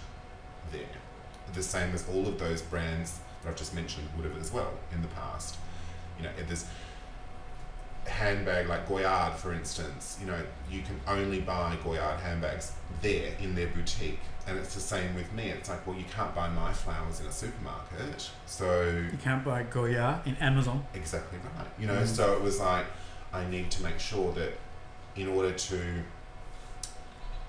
there. 0.72 0.82
The 1.54 1.64
same 1.64 1.94
as 1.94 2.08
all 2.10 2.28
of 2.28 2.38
those 2.40 2.62
brands 2.62 3.20
that 3.42 3.50
I've 3.50 3.56
just 3.56 3.74
mentioned 3.74 4.08
would 4.16 4.26
have 4.26 4.38
as 4.40 4.52
well 4.52 4.74
in 4.94 5.02
the 5.02 5.08
past. 5.10 5.56
You 6.18 6.26
know, 6.26 6.32
there's 6.48 6.66
handbag 8.06 8.68
like 8.68 8.88
Goyard, 8.88 9.36
for 9.36 9.54
instance, 9.54 10.18
you 10.20 10.28
know, 10.28 10.40
you 10.72 10.82
can 10.82 11.00
only 11.08 11.42
buy 11.42 11.78
Goyard 11.84 12.20
handbags 12.20 12.72
there 13.02 13.34
in 13.40 13.54
their 13.56 13.68
boutique. 13.68 14.20
And 14.48 14.58
it's 14.58 14.74
the 14.74 14.80
same 14.80 15.14
with 15.14 15.32
me. 15.34 15.50
It's 15.50 15.68
like, 15.70 15.86
well, 15.86 15.98
you 15.98 16.06
can't 16.16 16.34
buy 16.34 16.48
my 16.48 16.72
flowers 16.72 17.20
in 17.20 17.26
a 17.26 17.32
supermarket. 17.32 18.30
So 18.46 18.90
You 19.12 19.18
can't 19.22 19.44
buy 19.44 19.64
Goyard 19.64 20.26
in 20.26 20.36
Amazon. 20.38 20.86
Exactly 20.94 21.38
right. 21.58 21.68
You 21.78 21.88
know, 21.88 21.98
Mm. 21.98 22.08
so 22.08 22.34
it 22.34 22.42
was 22.42 22.60
like 22.60 22.86
I 23.34 23.46
need 23.50 23.70
to 23.72 23.84
make 23.84 24.00
sure 24.00 24.32
that 24.34 24.54
in 25.18 25.28
order 25.28 25.52
to 25.52 25.82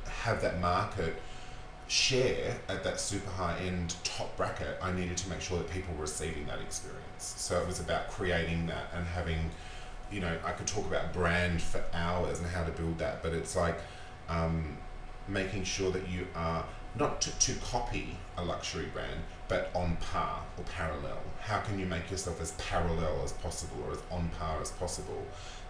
have 0.07 0.41
that 0.43 0.61
market 0.61 1.15
share 1.87 2.59
at 2.69 2.85
that 2.85 3.01
super 3.01 3.31
high 3.31 3.59
end 3.59 3.95
top 4.05 4.37
bracket, 4.37 4.79
I 4.83 4.93
needed 4.93 5.17
to 5.19 5.31
make 5.31 5.41
sure 5.41 5.59
that 5.59 5.71
people 5.71 5.95
were 5.95 6.03
receiving 6.03 6.47
that 6.47 6.61
experience. 6.61 7.05
So 7.19 7.61
it 7.61 7.67
was 7.67 7.81
about 7.81 8.09
creating 8.09 8.67
that 8.67 8.87
and 8.95 9.07
having, 9.07 9.51
you 10.11 10.21
know, 10.21 10.37
I 10.45 10.53
could 10.53 10.67
talk 10.67 10.87
about 10.87 11.13
brand 11.13 11.63
for 11.63 11.83
hours 11.93 12.39
and 12.41 12.49
how 12.49 12.65
to 12.65 12.73
build 12.73 12.99
that, 12.99 13.23
but 13.23 13.33
it's 13.33 13.57
like 13.57 13.79
um, 14.29 14.77
making 15.27 15.65
sure 15.65 15.91
that 15.91 16.09
you 16.09 16.27
are 16.35 16.65
not 16.99 17.21
to, 17.23 17.39
to 17.39 17.55
copy 17.61 18.17
a 18.37 18.45
luxury 18.45 18.87
brand, 18.93 19.21
but 19.47 19.71
on 19.75 19.97
par 19.97 20.43
or 20.57 20.65
parallel. 20.65 21.19
How 21.41 21.61
can 21.61 21.79
you 21.79 21.87
make 21.87 22.11
yourself 22.11 22.41
as 22.41 22.53
parallel 22.53 23.23
as 23.25 23.33
possible 23.33 23.85
or 23.87 23.93
as 23.93 23.99
on 24.11 24.29
par 24.39 24.61
as 24.61 24.71
possible? 24.73 25.27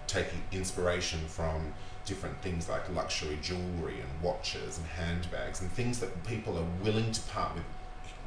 Taking 0.08 0.42
inspiration 0.50 1.20
from 1.28 1.74
different 2.04 2.40
things 2.42 2.68
like 2.68 2.82
luxury 2.94 3.38
jewelry 3.40 4.00
and 4.00 4.22
watches 4.22 4.78
and 4.78 4.86
handbags 4.86 5.60
and 5.60 5.70
things 5.70 6.00
that 6.00 6.24
people 6.24 6.58
are 6.58 6.66
willing 6.82 7.12
to 7.12 7.20
part 7.32 7.54
with 7.54 7.64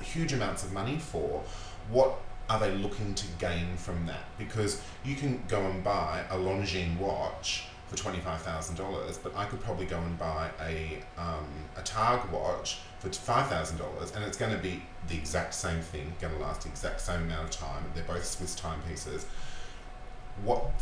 huge 0.08 0.32
amounts 0.32 0.64
of 0.64 0.72
money 0.72 0.98
for. 0.98 1.44
What 1.90 2.14
are 2.50 2.60
they 2.60 2.72
looking 2.72 3.16
to 3.16 3.26
gain 3.40 3.76
from 3.76 4.06
that? 4.06 4.24
Because 4.38 4.82
you 5.04 5.16
can 5.16 5.42
go 5.48 5.60
and 5.62 5.84
buy 5.84 6.24
a 6.30 6.36
Longines 6.36 6.98
watch 7.00 7.66
for 7.88 7.98
twenty-five 7.98 8.42
thousand 8.42 8.78
dollars, 8.78 9.18
but 9.18 9.36
I 9.36 9.46
could 9.46 9.60
probably 9.60 9.86
go 9.86 9.98
and 10.00 10.18
buy 10.18 10.50
a 10.62 11.02
um, 11.18 11.48
a 11.76 11.82
TAG 11.82 12.32
watch 12.32 12.78
for 13.00 13.10
five 13.10 13.48
thousand 13.48 13.80
dollars, 13.80 14.14
and 14.16 14.24
it's 14.24 14.38
going 14.38 14.56
to 14.56 14.62
be 14.62 14.82
the 15.10 15.16
exact 15.16 15.54
same 15.54 15.82
thing, 15.82 16.14
going 16.22 16.34
to 16.34 16.40
last 16.40 16.62
the 16.62 16.70
exact 16.70 17.02
same 17.02 17.24
amount 17.24 17.46
of 17.46 17.52
time. 17.52 17.84
They're 17.96 18.04
both 18.04 18.26
Swiss 18.26 18.56
timepieces. 18.56 19.26
What's 20.46 20.81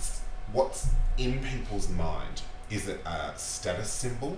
what's 0.54 0.88
in 1.18 1.40
people's 1.44 1.90
mind? 1.90 2.42
Is 2.70 2.88
it 2.88 3.02
a 3.06 3.32
status 3.36 3.90
symbol 3.90 4.38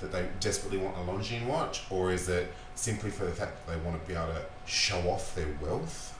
that 0.00 0.10
they 0.12 0.26
desperately 0.40 0.78
want 0.78 0.96
a 0.96 1.00
Longines 1.00 1.46
watch, 1.46 1.82
or 1.90 2.10
is 2.12 2.28
it 2.28 2.52
simply 2.74 3.10
for 3.10 3.24
the 3.24 3.30
fact 3.32 3.64
that 3.66 3.72
they 3.72 3.84
want 3.84 4.00
to 4.00 4.08
be 4.08 4.14
able 4.14 4.32
to 4.32 4.44
show 4.66 4.98
off 5.08 5.34
their 5.34 5.48
wealth? 5.62 6.18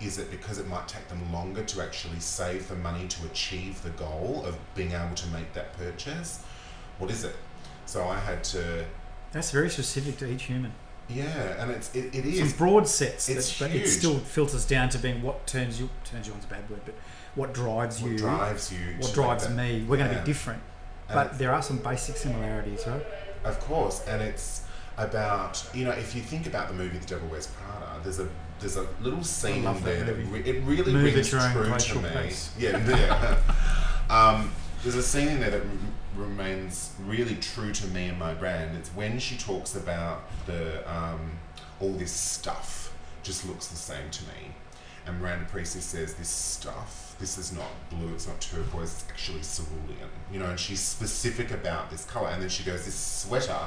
Is 0.00 0.18
it 0.18 0.30
because 0.30 0.58
it 0.58 0.68
might 0.68 0.86
take 0.86 1.08
them 1.08 1.32
longer 1.32 1.64
to 1.64 1.82
actually 1.82 2.20
save 2.20 2.68
the 2.68 2.76
money 2.76 3.08
to 3.08 3.26
achieve 3.26 3.82
the 3.82 3.90
goal 3.90 4.44
of 4.46 4.56
being 4.74 4.92
able 4.92 5.14
to 5.16 5.26
make 5.28 5.52
that 5.54 5.76
purchase? 5.76 6.44
What 6.98 7.10
is 7.10 7.24
it? 7.24 7.34
So 7.86 8.04
I 8.06 8.18
had 8.18 8.44
to, 8.44 8.84
That's 9.32 9.50
very 9.50 9.70
specific 9.70 10.18
to 10.18 10.30
each 10.30 10.44
human. 10.44 10.72
yeah, 11.08 11.60
and 11.60 11.70
it's 11.70 11.92
it, 11.96 12.14
it 12.14 12.36
Some 12.36 12.56
broad 12.58 12.86
sets, 12.86 13.28
It's 13.28 13.58
that, 13.58 13.70
but 13.70 13.76
it 13.76 13.88
still 13.88 14.18
filters 14.18 14.66
down 14.66 14.90
to 14.90 14.98
being 14.98 15.22
what 15.22 15.46
turns 15.46 15.80
you 15.80 15.88
turns 16.04 16.26
you 16.28 16.34
on's 16.34 16.44
a 16.44 16.48
bad 16.48 16.68
word, 16.70 16.80
but 16.84 16.94
what 17.38 17.54
drives 17.54 18.02
what 18.02 18.10
you, 18.12 18.18
drives 18.18 18.72
you. 18.72 18.78
what 18.98 19.14
drives 19.14 19.44
that- 19.46 19.54
me. 19.54 19.84
We're 19.88 19.96
going 19.96 20.10
to 20.10 20.16
Yeah. 20.16 20.22
be 20.22 20.26
different, 20.26 20.60
And 21.08 21.14
but 21.14 21.38
there 21.38 21.52
are 21.54 21.62
some 21.62 21.78
basic 21.78 22.16
similarities, 22.16 22.80
right? 22.86 23.04
Of 23.44 23.60
course, 23.60 24.02
and 24.06 24.20
it's 24.20 24.62
about 24.98 25.64
you 25.72 25.84
know 25.84 25.92
if 25.92 26.14
you 26.16 26.22
think 26.22 26.46
about 26.46 26.66
the 26.68 26.74
movie 26.74 26.98
The 26.98 27.06
Devil 27.06 27.28
Wears 27.28 27.46
Prada, 27.46 28.00
there's 28.02 28.18
a 28.18 28.28
there's 28.60 28.76
a 28.76 28.86
little 29.00 29.22
scene 29.22 29.64
in 29.64 29.84
there 29.84 30.02
that 30.02 30.14
re- 30.14 30.42
it 30.44 30.62
really 30.64 30.92
Move 30.92 31.04
rings 31.14 31.32
at 31.32 31.54
your 31.54 31.64
own 31.64 31.78
true 31.78 32.02
to 32.02 32.08
me. 32.20 32.32
Yeah, 32.58 32.76
yeah. 32.88 33.36
um, 34.10 34.50
there's 34.82 34.96
a 34.96 35.02
scene 35.02 35.28
in 35.28 35.38
there 35.40 35.50
that 35.50 35.60
rem- 35.60 35.92
remains 36.16 36.90
really 37.06 37.36
true 37.36 37.72
to 37.72 37.86
me 37.88 38.08
and 38.08 38.18
my 38.18 38.34
brand. 38.34 38.76
It's 38.76 38.90
when 38.90 39.20
she 39.20 39.36
talks 39.36 39.76
about 39.76 40.22
the 40.46 40.82
um, 40.92 41.30
all 41.80 41.92
this 41.92 42.10
stuff 42.10 42.92
just 43.22 43.46
looks 43.46 43.68
the 43.68 43.76
same 43.76 44.10
to 44.10 44.22
me, 44.24 44.50
and 45.08 45.20
Miranda 45.20 45.46
Priestly 45.46 45.80
says 45.80 46.14
this 46.14 46.28
stuff. 46.28 47.16
This 47.18 47.38
is 47.38 47.52
not 47.52 47.66
blue. 47.90 48.12
It's 48.14 48.28
not 48.28 48.40
turquoise. 48.40 48.92
It's 48.92 49.04
actually 49.08 49.40
cerulean. 49.40 50.10
You 50.32 50.38
know, 50.38 50.46
and 50.46 50.60
she's 50.60 50.80
specific 50.80 51.50
about 51.50 51.90
this 51.90 52.04
color. 52.04 52.28
And 52.28 52.42
then 52.42 52.48
she 52.48 52.62
goes, 52.62 52.84
"This 52.84 52.94
sweater 52.94 53.58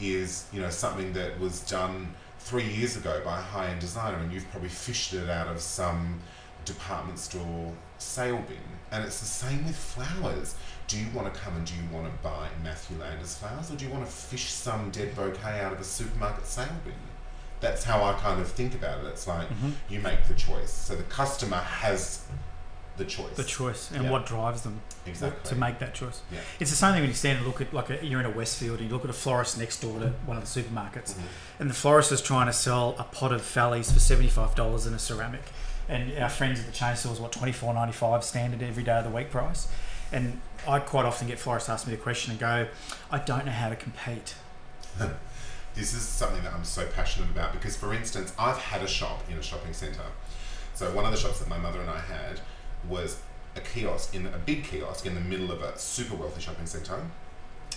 is, 0.00 0.46
you 0.52 0.60
know, 0.60 0.70
something 0.70 1.12
that 1.12 1.38
was 1.38 1.60
done 1.60 2.14
three 2.38 2.64
years 2.64 2.96
ago 2.96 3.20
by 3.24 3.38
a 3.38 3.42
high-end 3.42 3.80
designer, 3.80 4.18
and 4.18 4.32
you've 4.32 4.48
probably 4.50 4.68
fished 4.68 5.12
it 5.12 5.28
out 5.28 5.48
of 5.48 5.60
some 5.60 6.20
department 6.64 7.18
store 7.18 7.74
sale 7.98 8.42
bin. 8.48 8.56
And 8.90 9.04
it's 9.04 9.20
the 9.20 9.26
same 9.26 9.66
with 9.66 9.76
flowers. 9.76 10.54
Do 10.86 10.98
you 10.98 11.06
want 11.12 11.32
to 11.32 11.40
come 11.40 11.56
and 11.56 11.66
do 11.66 11.74
you 11.74 11.82
want 11.92 12.06
to 12.06 12.22
buy 12.22 12.48
Matthew 12.62 12.96
Landers 12.98 13.36
flowers, 13.36 13.70
or 13.70 13.76
do 13.76 13.84
you 13.84 13.90
want 13.90 14.06
to 14.06 14.10
fish 14.10 14.46
some 14.50 14.90
dead 14.90 15.14
bouquet 15.14 15.60
out 15.60 15.72
of 15.72 15.80
a 15.80 15.84
supermarket 15.84 16.46
sale 16.46 16.68
bin? 16.84 16.94
That's 17.60 17.84
how 17.84 18.04
I 18.04 18.12
kind 18.14 18.40
of 18.40 18.48
think 18.50 18.74
about 18.74 19.00
it. 19.04 19.06
It's 19.06 19.26
like 19.26 19.48
Mhm. 19.50 19.72
you 19.88 20.00
make 20.00 20.26
the 20.28 20.34
choice. 20.34 20.70
So 20.70 20.94
the 20.94 21.02
customer 21.04 21.56
has 21.58 22.20
the 22.96 23.04
choice. 23.04 23.34
The 23.36 23.44
choice 23.44 23.90
and 23.92 24.04
Yeah. 24.04 24.10
what 24.10 24.26
drives 24.26 24.62
them 24.62 24.80
Exactly. 25.06 25.48
to 25.50 25.56
make 25.56 25.78
that 25.78 25.94
choice. 25.94 26.20
Yeah. 26.32 26.40
It's 26.58 26.70
the 26.70 26.76
same 26.76 26.92
thing 26.92 27.02
when 27.02 27.10
you 27.10 27.16
stand 27.16 27.38
and 27.38 27.46
look 27.46 27.60
at 27.60 27.72
like 27.72 27.90
a, 27.90 28.04
you're 28.04 28.20
in 28.20 28.26
a 28.26 28.30
Westfield 28.30 28.78
and 28.80 28.88
you 28.88 28.94
look 28.94 29.04
at 29.04 29.10
a 29.10 29.14
florist 29.14 29.56
next 29.58 29.80
door 29.80 29.98
to 30.00 30.08
one 30.26 30.36
of 30.36 30.52
the 30.52 30.60
supermarkets, 30.62 31.12
Mhm. 31.14 31.22
and 31.60 31.70
the 31.70 31.74
florist 31.74 32.10
is 32.12 32.20
trying 32.20 32.46
to 32.46 32.52
sell 32.52 32.96
a 32.98 33.04
pot 33.04 33.32
of 33.32 33.42
phallus 33.42 33.90
for 33.92 34.00
seventy 34.00 34.28
five 34.28 34.54
dollars 34.56 34.86
in 34.86 34.94
a 34.94 34.98
ceramic, 34.98 35.52
and 35.88 36.16
our 36.18 36.28
friends 36.28 36.58
at 36.60 36.66
the 36.66 36.72
chain 36.72 36.96
store 36.96 37.12
is 37.12 37.20
what 37.20 37.30
twenty 37.32 37.52
four 37.52 37.72
ninety 37.72 37.92
five 37.92 38.24
standard 38.24 38.62
every 38.62 38.82
day 38.82 38.98
of 38.98 39.04
the 39.04 39.10
week 39.10 39.30
price, 39.30 39.68
and 40.12 40.40
I 40.66 40.80
quite 40.80 41.04
often 41.06 41.28
get 41.28 41.38
florists 41.38 41.68
ask 41.68 41.86
me 41.86 41.92
the 41.94 42.02
question 42.02 42.32
and 42.32 42.40
go, 42.40 42.66
I 43.12 43.18
don't 43.18 43.46
know 43.46 43.52
how 43.52 43.68
to 43.68 43.76
compete. 43.76 44.34
this 45.74 45.94
is 45.94 46.02
something 46.02 46.42
that 46.42 46.52
I'm 46.52 46.64
so 46.64 46.86
passionate 46.86 47.30
about 47.30 47.52
because, 47.52 47.76
for 47.76 47.94
instance, 47.94 48.32
I've 48.38 48.58
had 48.58 48.82
a 48.82 48.88
shop 48.88 49.22
in 49.30 49.38
a 49.38 49.42
shopping 49.42 49.72
centre. 49.72 50.00
So 50.74 50.90
one 50.92 51.04
of 51.04 51.12
the 51.12 51.16
shops 51.16 51.40
that 51.40 51.48
my 51.48 51.58
mother 51.58 51.80
and 51.80 51.90
I 51.90 52.00
had 52.00 52.40
was 52.88 53.20
a 53.56 53.60
kiosk 53.60 54.14
in 54.14 54.26
a 54.26 54.38
big 54.38 54.64
kiosk 54.64 55.06
in 55.06 55.14
the 55.14 55.20
middle 55.20 55.50
of 55.50 55.62
a 55.62 55.78
super 55.78 56.14
wealthy 56.14 56.40
shopping 56.40 56.66
centre, 56.66 57.00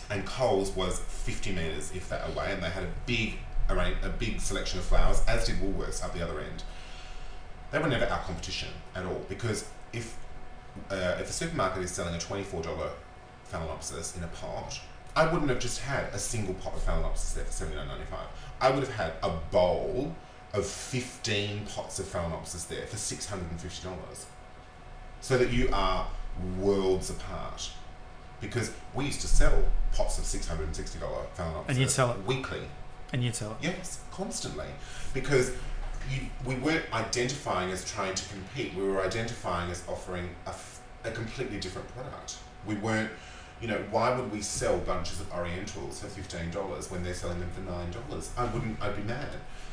and 0.09 0.25
Coles 0.25 0.75
was 0.75 0.99
50 0.99 1.53
metres, 1.53 1.91
if 1.95 2.09
that, 2.09 2.29
away, 2.29 2.51
and 2.51 2.61
they 2.61 2.69
had 2.69 2.83
a 2.83 2.89
big 3.05 3.35
array, 3.69 3.95
a 4.03 4.09
big 4.09 4.39
selection 4.39 4.79
of 4.79 4.85
flowers, 4.85 5.23
as 5.27 5.45
did 5.45 5.55
Woolworths 5.55 6.03
up 6.03 6.13
the 6.13 6.23
other 6.23 6.39
end. 6.39 6.63
They 7.71 7.79
were 7.79 7.87
never 7.87 8.05
our 8.05 8.19
competition 8.19 8.67
at 8.95 9.05
all 9.05 9.25
because 9.29 9.65
if 9.93 10.17
uh, 10.89 11.17
if 11.19 11.29
a 11.29 11.33
supermarket 11.33 11.83
is 11.83 11.91
selling 11.91 12.13
a 12.13 12.19
twenty-four 12.19 12.61
dollar 12.61 12.91
phalaenopsis 13.51 14.17
in 14.17 14.23
a 14.23 14.27
pot, 14.27 14.79
I 15.15 15.31
wouldn't 15.31 15.49
have 15.49 15.59
just 15.59 15.79
had 15.81 16.05
a 16.13 16.19
single 16.19 16.53
pot 16.55 16.73
of 16.73 16.85
phalaenopsis 16.85 17.33
there 17.35 17.45
for 17.45 17.51
seventy 17.51 17.77
nine 17.77 17.87
ninety 17.87 18.05
five. 18.05 18.27
I 18.61 18.69
would 18.69 18.83
have 18.83 18.93
had 18.95 19.13
a 19.23 19.29
bowl 19.51 20.15
of 20.53 20.65
fifteen 20.65 21.65
pots 21.65 21.99
of 21.99 22.05
phalaenopsis 22.05 22.67
there 22.67 22.85
for 22.87 22.97
six 22.97 23.25
hundred 23.25 23.49
and 23.51 23.59
fifty 23.59 23.83
dollars. 23.87 24.25
So 25.21 25.37
that 25.37 25.51
you 25.51 25.69
are 25.73 26.07
worlds 26.59 27.09
apart. 27.09 27.71
Because 28.39 28.71
we 28.95 29.05
used 29.05 29.21
to 29.21 29.27
sell 29.27 29.63
pots 29.93 30.17
of 30.17 30.25
six 30.25 30.47
hundred 30.47 30.65
and 30.65 30.75
sixty 30.75 30.97
dollar 30.99 31.25
phalaenopsis 31.37 31.65
And 31.69 31.77
you'd 31.77 31.89
sell 31.91 32.11
it? 32.11 32.25
weekly. 32.25 32.61
And 33.13 33.23
you'd 33.23 33.35
sell 33.35 33.51
it. 33.51 33.57
Yes, 33.61 33.99
constantly. 34.11 34.67
Because 35.13 35.51
you, 36.09 36.21
we 36.45 36.55
weren't 36.55 36.85
identifying 36.93 37.69
as 37.71 37.83
trying 37.83 38.15
to 38.15 38.29
compete, 38.29 38.73
we 38.73 38.83
were 38.83 39.03
identifying 39.03 39.69
as 39.69 39.83
offering 39.87 40.29
a, 40.45 40.49
f- 40.49 40.79
a 41.03 41.11
completely 41.11 41.59
different 41.59 41.87
product. 41.93 42.37
We 42.65 42.75
weren't, 42.75 43.11
you 43.61 43.67
know, 43.67 43.83
why 43.91 44.15
would 44.15 44.31
we 44.31 44.41
sell 44.41 44.77
bunches 44.79 45.19
of 45.19 45.31
Orientals 45.31 45.99
for 45.99 46.07
$15 46.07 46.91
when 46.91 47.03
they're 47.03 47.13
selling 47.13 47.39
them 47.39 47.49
for 47.51 47.61
$9? 47.61 48.27
I 48.37 48.45
wouldn't, 48.51 48.81
I'd 48.81 48.95
be 48.95 49.03
mad. 49.03 49.29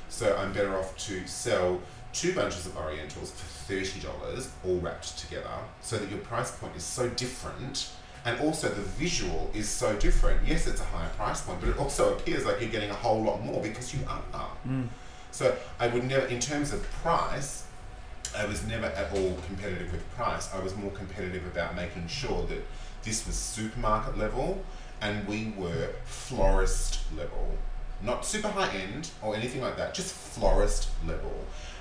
So 0.08 0.36
I'm 0.36 0.52
better 0.52 0.76
off 0.76 0.96
to 1.06 1.26
sell 1.26 1.80
two 2.12 2.34
bunches 2.34 2.66
of 2.66 2.76
Orientals 2.76 3.30
for 3.30 3.72
$30 3.72 4.48
all 4.66 4.78
wrapped 4.78 5.18
together 5.18 5.50
so 5.80 5.98
that 5.98 6.10
your 6.10 6.18
price 6.20 6.50
point 6.50 6.76
is 6.76 6.84
so 6.84 7.08
different 7.10 7.90
and 8.24 8.38
also 8.40 8.68
the 8.68 8.82
visual 8.82 9.50
is 9.54 9.68
so 9.68 9.96
different. 9.96 10.46
Yes, 10.46 10.66
it's 10.66 10.80
a 10.80 10.84
higher 10.84 11.08
price 11.10 11.40
point, 11.40 11.60
but 11.60 11.70
it 11.70 11.78
also 11.78 12.14
appears 12.14 12.44
like 12.44 12.60
you're 12.60 12.70
getting 12.70 12.90
a 12.90 12.94
whole 12.94 13.22
lot 13.22 13.42
more 13.42 13.62
because 13.62 13.94
you 13.94 14.00
are. 14.08 14.50
Mm. 14.66 14.88
So 15.30 15.56
I 15.78 15.88
would 15.88 16.04
never, 16.04 16.26
in 16.26 16.40
terms 16.40 16.72
of 16.72 16.82
price, 17.02 17.64
I 18.36 18.44
was 18.44 18.66
never 18.66 18.86
at 18.86 19.12
all 19.12 19.38
competitive 19.46 19.92
with 19.92 20.08
price. 20.14 20.52
I 20.52 20.60
was 20.60 20.76
more 20.76 20.90
competitive 20.90 21.46
about 21.46 21.74
making 21.74 22.08
sure 22.08 22.46
that 22.46 22.62
this 23.02 23.26
was 23.26 23.36
supermarket 23.36 24.18
level 24.18 24.62
and 25.00 25.26
we 25.26 25.52
were 25.56 25.90
florist 26.04 27.00
level. 27.16 27.56
Not 28.02 28.24
super 28.24 28.48
high 28.48 28.70
end 28.70 29.10
or 29.22 29.34
anything 29.34 29.60
like 29.60 29.76
that, 29.76 29.94
just 29.94 30.14
florist 30.14 30.90
level. 31.06 31.32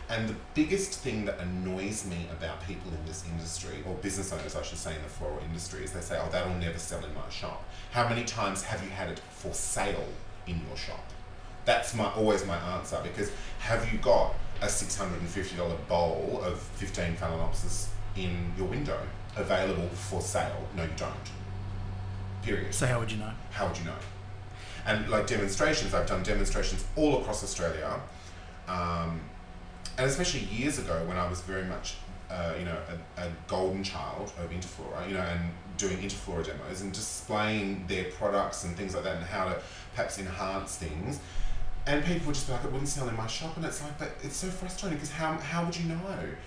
And 0.10 0.30
the 0.30 0.36
biggest 0.54 1.00
thing 1.00 1.26
that 1.26 1.40
annoys 1.40 2.06
me 2.06 2.28
about 2.32 2.66
people 2.66 2.92
in 2.92 3.06
this 3.06 3.26
industry, 3.30 3.84
or 3.86 3.94
business 3.96 4.32
owners, 4.32 4.56
I 4.56 4.62
should 4.62 4.78
say, 4.78 4.96
in 4.96 5.02
the 5.02 5.10
floral 5.10 5.40
industry, 5.44 5.84
is 5.84 5.92
they 5.92 6.00
say, 6.00 6.18
oh, 6.18 6.30
that'll 6.32 6.56
never 6.56 6.80
sell 6.80 7.04
in 7.04 7.14
my 7.14 7.30
shop. 7.30 7.62
How 7.92 8.08
many 8.08 8.24
times 8.24 8.64
have 8.64 8.82
you 8.84 8.90
had 8.90 9.10
it 9.10 9.20
for 9.32 9.54
sale 9.54 10.08
in 10.48 10.62
your 10.66 10.78
shop? 10.78 11.04
That's 11.66 11.94
my 11.94 12.10
always 12.14 12.46
my 12.46 12.56
answer 12.56 12.98
because 13.04 13.30
have 13.60 13.92
you 13.92 14.00
got 14.00 14.34
a 14.62 14.70
six 14.70 14.96
hundred 14.96 15.20
and 15.20 15.28
fifty 15.28 15.58
dollar 15.58 15.76
bowl 15.90 16.40
of 16.42 16.58
fifteen 16.62 17.14
phalaenopsis 17.16 17.88
in 18.16 18.54
your 18.58 18.68
window 18.68 18.98
available 19.38 19.88
for 19.90 20.22
sale? 20.22 20.68
No, 20.76 20.84
you 20.84 20.90
don't. 20.98 21.14
Period. 22.44 22.74
So 22.74 22.86
how 22.86 23.00
would 23.00 23.12
you 23.12 23.18
know? 23.18 23.32
How 23.52 23.68
would 23.68 23.78
you 23.78 23.86
know? 23.86 23.96
And 24.86 25.10
like 25.10 25.28
demonstrations, 25.28 25.94
I've 25.94 26.08
done 26.08 26.24
demonstrations 26.24 26.86
all 26.96 27.20
across 27.20 27.44
Australia, 27.44 28.00
um, 28.68 29.20
and 29.98 30.08
especially 30.08 30.42
years 30.46 30.80
ago 30.80 31.04
when 31.06 31.18
I 31.18 31.28
was 31.30 31.42
very 31.42 31.66
much, 31.66 31.96
uh, 32.30 32.54
you 32.58 32.66
know, 32.66 32.78
a, 33.18 33.24
a 33.24 33.32
golden 33.48 33.84
child 33.84 34.32
of 34.40 34.50
Interflora, 34.50 35.08
you 35.08 35.14
know, 35.16 35.22
and 35.22 35.42
doing 35.78 35.98
Interflora 35.98 36.46
demos 36.46 36.82
and 36.82 36.94
displaying 36.94 37.86
their 37.88 38.06
products 38.06 38.64
and 38.64 38.78
things 38.78 38.96
like 38.96 39.04
that, 39.04 39.18
and 39.18 39.26
how 39.26 39.46
to 39.46 39.62
perhaps 39.94 40.20
enhance 40.20 40.78
things. 40.78 41.20
And 41.88 42.04
people 42.04 42.28
would 42.28 42.36
just 42.36 42.48
be 42.48 42.54
like, 42.54 42.64
it 42.66 42.72
wouldn't 42.72 42.90
sell 42.90 43.08
in 43.08 43.16
my 43.16 43.28
shop. 43.28 43.56
And 43.56 43.66
it's 43.66 43.82
like, 43.82 43.98
but 43.98 44.10
it's 44.22 44.36
so 44.36 44.48
frustrating 44.48 44.98
because 44.98 45.12
how, 45.12 45.34
how 45.38 45.64
would 45.64 45.76
you 45.78 45.88
know? 45.88 45.96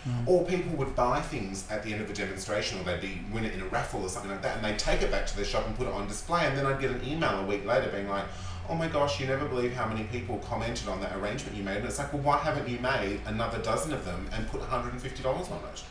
Mm. 0.06 0.26
Or 0.28 0.44
people 0.44 0.76
would 0.76 0.94
buy 0.94 1.20
things 1.22 1.66
at 1.70 1.82
the 1.82 1.92
end 1.94 2.02
of 2.02 2.10
a 2.10 2.12
demonstration 2.12 2.78
or 2.78 2.84
they'd 2.84 3.00
be 3.00 3.22
win 3.32 3.44
it 3.44 3.54
in 3.54 3.62
a 3.62 3.66
raffle 3.66 4.02
or 4.02 4.08
something 4.10 4.30
like 4.30 4.42
that 4.42 4.56
and 4.56 4.64
they'd 4.64 4.78
take 4.78 5.00
it 5.00 5.10
back 5.10 5.26
to 5.28 5.36
their 5.36 5.46
shop 5.46 5.66
and 5.66 5.74
put 5.76 5.86
it 5.86 5.92
on 5.94 6.06
display. 6.06 6.46
And 6.46 6.56
then 6.58 6.66
I'd 6.66 6.78
get 6.80 6.90
an 6.90 7.00
email 7.06 7.40
a 7.40 7.46
week 7.46 7.64
later 7.64 7.90
being 7.90 8.08
like, 8.08 8.24
oh 8.68 8.74
my 8.74 8.86
gosh, 8.86 9.18
you 9.18 9.26
never 9.26 9.46
believe 9.46 9.72
how 9.72 9.86
many 9.88 10.04
people 10.04 10.38
commented 10.38 10.88
on 10.88 11.00
that 11.00 11.16
arrangement 11.16 11.56
you 11.56 11.62
made. 11.64 11.78
And 11.78 11.86
it's 11.86 11.98
like, 11.98 12.12
well, 12.12 12.22
why 12.22 12.36
haven't 12.38 12.68
you 12.68 12.78
made 12.78 13.20
another 13.26 13.58
dozen 13.62 13.92
of 13.94 14.04
them 14.04 14.28
and 14.32 14.46
put 14.46 14.60
$150 14.60 15.50
on 15.50 15.58
it? 15.72 15.84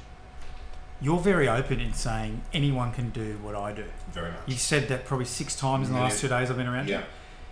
You're 1.01 1.19
very 1.19 1.47
open 1.47 1.79
in 1.79 1.93
saying 1.93 2.41
anyone 2.53 2.91
can 2.91 3.09
do 3.09 3.37
what 3.41 3.55
I 3.55 3.71
do. 3.71 3.85
Very 4.11 4.31
much. 4.31 4.39
You 4.47 4.55
said 4.55 4.89
that 4.89 5.05
probably 5.05 5.25
six 5.25 5.55
times 5.55 5.87
in 5.87 5.93
the 5.93 5.99
Yeah. 5.99 6.05
last 6.05 6.19
two 6.21 6.27
days 6.27 6.51
I've 6.51 6.57
been 6.57 6.67
around 6.67 6.87
Yeah. 6.89 6.99
you. 6.99 7.03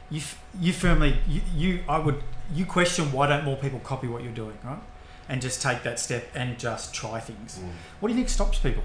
You, 0.10 0.22
you 0.60 0.74
firmly, 0.74 1.18
you, 1.28 1.42
you, 1.56 1.80
I 1.88 2.00
would, 2.00 2.24
you 2.54 2.66
question 2.66 3.12
why 3.12 3.28
don't 3.28 3.44
more 3.44 3.58
people 3.58 3.80
copy 3.80 4.08
what 4.08 4.24
you're 4.24 4.32
doing, 4.32 4.58
right? 4.64 4.80
And 5.30 5.42
just 5.42 5.62
take 5.62 5.84
that 5.84 6.00
step 6.00 6.30
and 6.34 6.58
just 6.58 6.94
try 6.94 7.20
things. 7.20 7.60
Mm. 7.60 7.70
What 8.00 8.08
do 8.08 8.14
you 8.14 8.20
think 8.20 8.30
stops 8.30 8.60
people? 8.60 8.84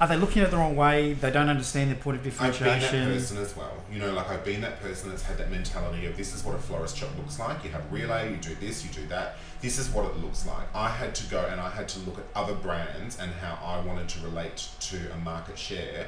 Are 0.00 0.08
they 0.08 0.16
looking 0.16 0.40
at 0.40 0.48
it 0.48 0.50
the 0.50 0.56
wrong 0.56 0.76
way? 0.76 1.12
They 1.12 1.30
don't 1.30 1.50
understand 1.50 1.90
their 1.90 1.98
point 1.98 2.16
of 2.16 2.24
differentiation. 2.24 2.66
I've 2.66 2.90
been 2.90 3.08
that 3.08 3.14
person 3.14 3.36
as 3.36 3.54
well. 3.54 3.74
You 3.92 3.98
know, 3.98 4.12
like 4.14 4.30
I've 4.30 4.44
been 4.46 4.62
that 4.62 4.80
person 4.80 5.10
that's 5.10 5.22
had 5.22 5.36
that 5.36 5.50
mentality 5.50 6.06
of 6.06 6.16
this 6.16 6.34
is 6.34 6.42
what 6.42 6.54
a 6.54 6.58
florist 6.58 6.96
shop 6.96 7.10
looks 7.18 7.38
like. 7.38 7.62
You 7.64 7.70
have 7.70 7.92
relay, 7.92 8.30
you 8.30 8.38
do 8.38 8.54
this, 8.54 8.82
you 8.82 8.90
do 8.90 9.06
that. 9.08 9.36
This 9.60 9.78
is 9.78 9.90
what 9.90 10.06
it 10.06 10.16
looks 10.16 10.46
like. 10.46 10.74
I 10.74 10.88
had 10.88 11.14
to 11.16 11.26
go 11.26 11.44
and 11.50 11.60
I 11.60 11.68
had 11.68 11.86
to 11.90 11.98
look 12.00 12.18
at 12.18 12.24
other 12.34 12.54
brands 12.54 13.18
and 13.18 13.30
how 13.30 13.58
I 13.62 13.84
wanted 13.84 14.08
to 14.08 14.20
relate 14.24 14.68
to 14.80 15.12
a 15.12 15.18
market 15.18 15.58
share 15.58 16.06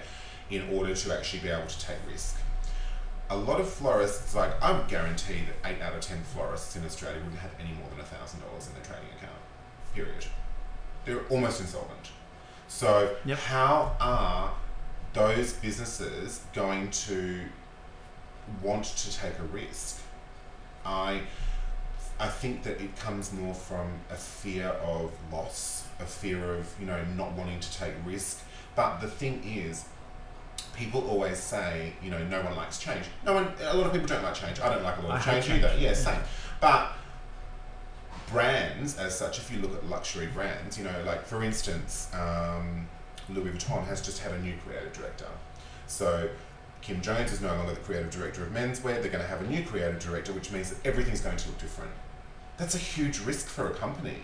in 0.48 0.66
order 0.72 0.94
to 0.94 1.14
actually 1.14 1.40
be 1.40 1.50
able 1.50 1.66
to 1.66 1.80
take 1.80 1.98
risk. 2.11 2.38
A 3.30 3.37
lot 3.37 3.61
of 3.61 3.68
florists, 3.68 4.35
like 4.35 4.50
I 4.62 4.72
would 4.72 4.88
guarantee 4.88 5.40
that 5.46 5.70
eight 5.70 5.80
out 5.80 5.94
of 5.94 6.00
ten 6.00 6.22
florists 6.22 6.76
in 6.76 6.85
Australia 6.85 7.18
wouldn't 7.20 7.40
have 7.40 7.54
any 7.58 7.72
more 7.72 7.88
than 7.88 8.00
a 8.00 8.04
thousand 8.04 8.40
dollars 8.40 8.66
in 8.66 8.74
their 8.74 8.82
trading 8.82 9.08
account. 9.16 9.38
Period. 9.94 10.26
They're 11.04 11.24
almost 11.28 11.61
insolvent. 11.61 12.11
So 12.68 13.16
Yep. 13.24 13.38
how 13.38 13.96
are 14.00 14.54
those 15.14 15.54
businesses 15.54 16.42
going 16.52 16.90
to 16.90 17.42
want 18.62 18.85
to 18.85 19.16
take 19.16 19.38
a 19.38 19.44
risk? 19.44 20.00
I 20.85 21.22
I 22.20 22.28
think 22.28 22.62
that 22.64 22.80
it 22.80 22.96
comes 22.96 23.32
more 23.32 23.54
from 23.54 23.88
a 24.11 24.14
fear 24.14 24.68
of 24.68 25.11
loss, 25.32 25.87
a 25.98 26.04
fear 26.06 26.54
of, 26.54 26.68
you 26.78 26.87
know, 26.87 27.02
not 27.16 27.32
wanting 27.32 27.58
to 27.58 27.72
take 27.78 27.94
risk. 28.06 28.40
But 28.76 29.00
the 29.00 29.08
thing 29.08 29.42
is, 29.44 29.87
people 30.76 31.06
always 31.08 31.38
say, 31.38 31.92
you 32.02 32.11
know, 32.11 32.22
no 32.28 32.40
one 32.42 32.56
likes 32.56 32.78
change. 32.78 33.04
No 33.24 33.35
one 33.35 33.52
a 33.62 33.76
lot 33.76 33.87
of 33.87 33.92
people 33.92 34.08
don't 34.08 34.22
like 34.22 34.35
change. 34.35 34.61
I 34.61 34.68
don't 34.72 34.82
like 34.82 34.98
a 34.98 35.02
lot 35.02 35.18
of 35.18 35.24
change, 35.24 35.46
change. 35.46 35.62
either. 35.64 35.74
Yeah, 35.78 35.88
Yeah. 35.88 35.94
same. 35.94 36.20
But 36.61 36.92
brands 38.30 38.96
as 38.98 39.16
such, 39.16 39.38
if 39.38 39.50
you 39.52 39.58
look 39.61 39.74
at 39.74 39.87
luxury 39.88 40.26
brands, 40.28 40.78
you 40.78 40.85
know, 40.85 41.02
like 41.04 41.26
for 41.26 41.42
instance, 41.42 42.08
um, 42.14 42.88
Louis 43.28 43.50
Vuitton 43.50 43.87
has 43.87 44.00
just 44.00 44.20
had 44.22 44.32
a 44.32 44.38
new 44.40 44.54
creative 44.64 44.92
director. 44.92 45.26
So 45.87 46.28
Kim 46.80 47.00
Jones 47.00 47.32
is 47.32 47.40
no 47.40 47.54
longer 47.54 47.74
the 47.74 47.80
creative 47.80 48.11
director 48.11 48.42
of 48.42 48.50
menswear. 48.52 49.00
They're 49.00 49.11
going 49.11 49.20
to 49.22 49.26
have 49.26 49.42
a 49.42 49.46
new 49.46 49.62
creative 49.64 49.98
director, 50.00 50.32
which 50.32 50.50
means 50.50 50.70
that 50.70 50.85
everything's 50.87 51.20
going 51.20 51.37
to 51.37 51.48
look 51.48 51.58
different. 51.58 51.92
That's 52.56 52.74
a 52.74 52.78
huge 52.78 53.20
risk 53.20 53.46
for 53.46 53.68
a 53.70 53.74
company. 53.74 54.16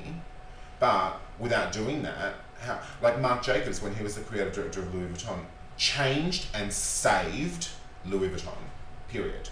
But 0.80 1.20
without 1.38 1.72
doing 1.72 2.02
that, 2.02 2.34
how, 2.60 2.80
like 3.02 3.20
Marc 3.20 3.42
Jacobs, 3.42 3.80
when 3.82 3.94
he 3.94 4.02
was 4.02 4.14
the 4.14 4.22
creative 4.22 4.52
director 4.52 4.80
of 4.80 4.94
Louis 4.94 5.06
Vuitton, 5.08 5.40
changed 5.78 6.46
and 6.52 6.72
saved 6.72 7.68
Louis 8.04 8.28
Vuitton, 8.28 8.58
period. 9.08 9.48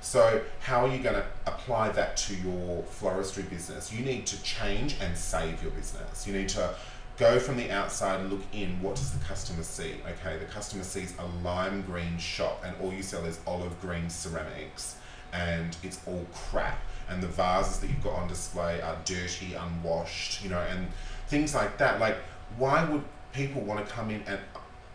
So, 0.00 0.40
how 0.60 0.86
are 0.86 0.88
you 0.88 1.02
going 1.02 1.16
to 1.16 1.26
apply 1.46 1.90
that 1.90 2.16
to 2.18 2.34
your 2.34 2.82
floristry 2.84 3.48
business? 3.50 3.92
You 3.92 4.02
need 4.02 4.24
to 4.28 4.42
change 4.42 4.96
and 4.98 5.16
save 5.16 5.62
your 5.62 5.72
business. 5.72 6.26
You 6.26 6.32
need 6.32 6.48
to 6.50 6.74
go 7.18 7.38
from 7.38 7.58
the 7.58 7.70
outside 7.70 8.20
and 8.20 8.30
look 8.30 8.40
in. 8.54 8.80
What 8.80 8.94
does 8.96 9.10
the 9.10 9.22
customer 9.22 9.62
see? 9.62 9.96
Okay, 10.08 10.38
the 10.38 10.46
customer 10.46 10.84
sees 10.84 11.12
a 11.18 11.26
lime 11.44 11.82
green 11.82 12.16
shop, 12.16 12.62
and 12.64 12.74
all 12.80 12.94
you 12.94 13.02
sell 13.02 13.26
is 13.26 13.40
olive 13.46 13.78
green 13.82 14.08
ceramics, 14.08 14.96
and 15.34 15.76
it's 15.82 16.00
all 16.06 16.26
crap. 16.32 16.78
And 17.10 17.22
the 17.22 17.28
vases 17.28 17.80
that 17.80 17.88
you've 17.88 18.02
got 18.02 18.14
on 18.14 18.28
display 18.28 18.80
are 18.80 18.96
dirty, 19.04 19.52
unwashed, 19.52 20.42
you 20.42 20.48
know, 20.48 20.60
and 20.60 20.86
things 21.26 21.54
like 21.54 21.76
that. 21.76 22.00
Like, 22.00 22.16
why 22.56 22.84
would 22.88 23.02
people 23.34 23.60
want 23.60 23.86
to 23.86 23.92
come 23.92 24.10
in 24.10 24.22
and 24.26 24.38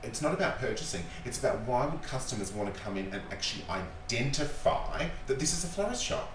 it's 0.06 0.22
not 0.22 0.34
about 0.34 0.60
purchasing. 0.60 1.04
It's 1.26 1.40
about 1.40 1.62
why 1.62 1.86
would 1.86 2.02
customers 2.04 2.54
want 2.54 2.74
to 2.74 2.80
come 2.80 2.98
in 2.98 3.06
and 3.14 3.22
actually 3.32 3.66
identify 3.70 5.08
that 5.28 5.40
this 5.40 5.58
is 5.58 5.64
a 5.64 5.68
florist 5.68 6.04
shop. 6.04 6.32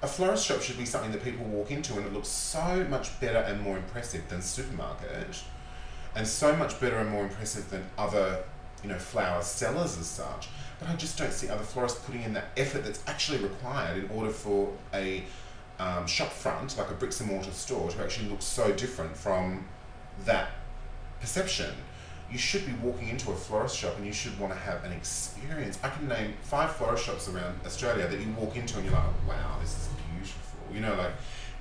A 0.00 0.06
florist 0.06 0.46
shop 0.46 0.62
should 0.62 0.78
be 0.78 0.86
something 0.86 1.12
that 1.12 1.22
people 1.22 1.44
walk 1.46 1.70
into 1.70 1.94
and 1.94 2.06
it 2.06 2.12
looks 2.12 2.28
so 2.28 2.86
much 2.88 3.18
better 3.20 3.38
and 3.38 3.60
more 3.60 3.76
impressive 3.76 4.28
than 4.28 4.40
supermarket, 4.42 5.42
and 6.14 6.26
so 6.26 6.54
much 6.56 6.80
better 6.80 6.96
and 6.96 7.10
more 7.10 7.24
impressive 7.24 7.68
than 7.70 7.84
other, 7.96 8.44
you 8.82 8.88
know, 8.88 8.98
flower 8.98 9.42
sellers 9.42 9.98
as 9.98 10.06
such. 10.06 10.48
But 10.78 10.88
I 10.88 10.94
just 10.94 11.18
don't 11.18 11.32
see 11.32 11.48
other 11.48 11.64
florists 11.64 11.98
putting 12.04 12.22
in 12.22 12.32
that 12.34 12.46
effort 12.56 12.84
that's 12.84 13.02
actually 13.06 13.38
required 13.38 14.04
in 14.04 14.10
order 14.10 14.30
for 14.30 14.72
a 14.94 15.24
um, 15.80 16.06
shop 16.06 16.30
front, 16.30 16.78
like 16.78 16.90
a 16.90 16.94
bricks 16.94 17.20
and 17.20 17.30
mortar 17.30 17.50
store, 17.50 17.90
to 17.90 18.02
actually 18.02 18.28
look 18.28 18.42
so 18.42 18.72
different 18.72 19.16
from 19.16 19.64
that 20.24 20.50
perception 21.20 21.74
you 22.30 22.38
should 22.38 22.66
be 22.66 22.72
walking 22.82 23.08
into 23.08 23.30
a 23.30 23.34
florist 23.34 23.76
shop 23.76 23.96
and 23.96 24.04
you 24.04 24.12
should 24.12 24.38
want 24.38 24.52
to 24.52 24.58
have 24.58 24.84
an 24.84 24.92
experience. 24.92 25.78
I 25.82 25.88
can 25.88 26.08
name 26.08 26.34
five 26.42 26.72
florist 26.72 27.04
shops 27.04 27.28
around 27.28 27.60
Australia 27.64 28.06
that 28.06 28.20
you 28.20 28.30
walk 28.38 28.56
into 28.56 28.76
and 28.76 28.84
you're 28.84 28.94
like, 28.94 29.04
wow, 29.26 29.56
this 29.60 29.70
is 29.70 29.88
beautiful. 30.12 30.74
You 30.74 30.80
know, 30.80 30.94
like 30.94 31.12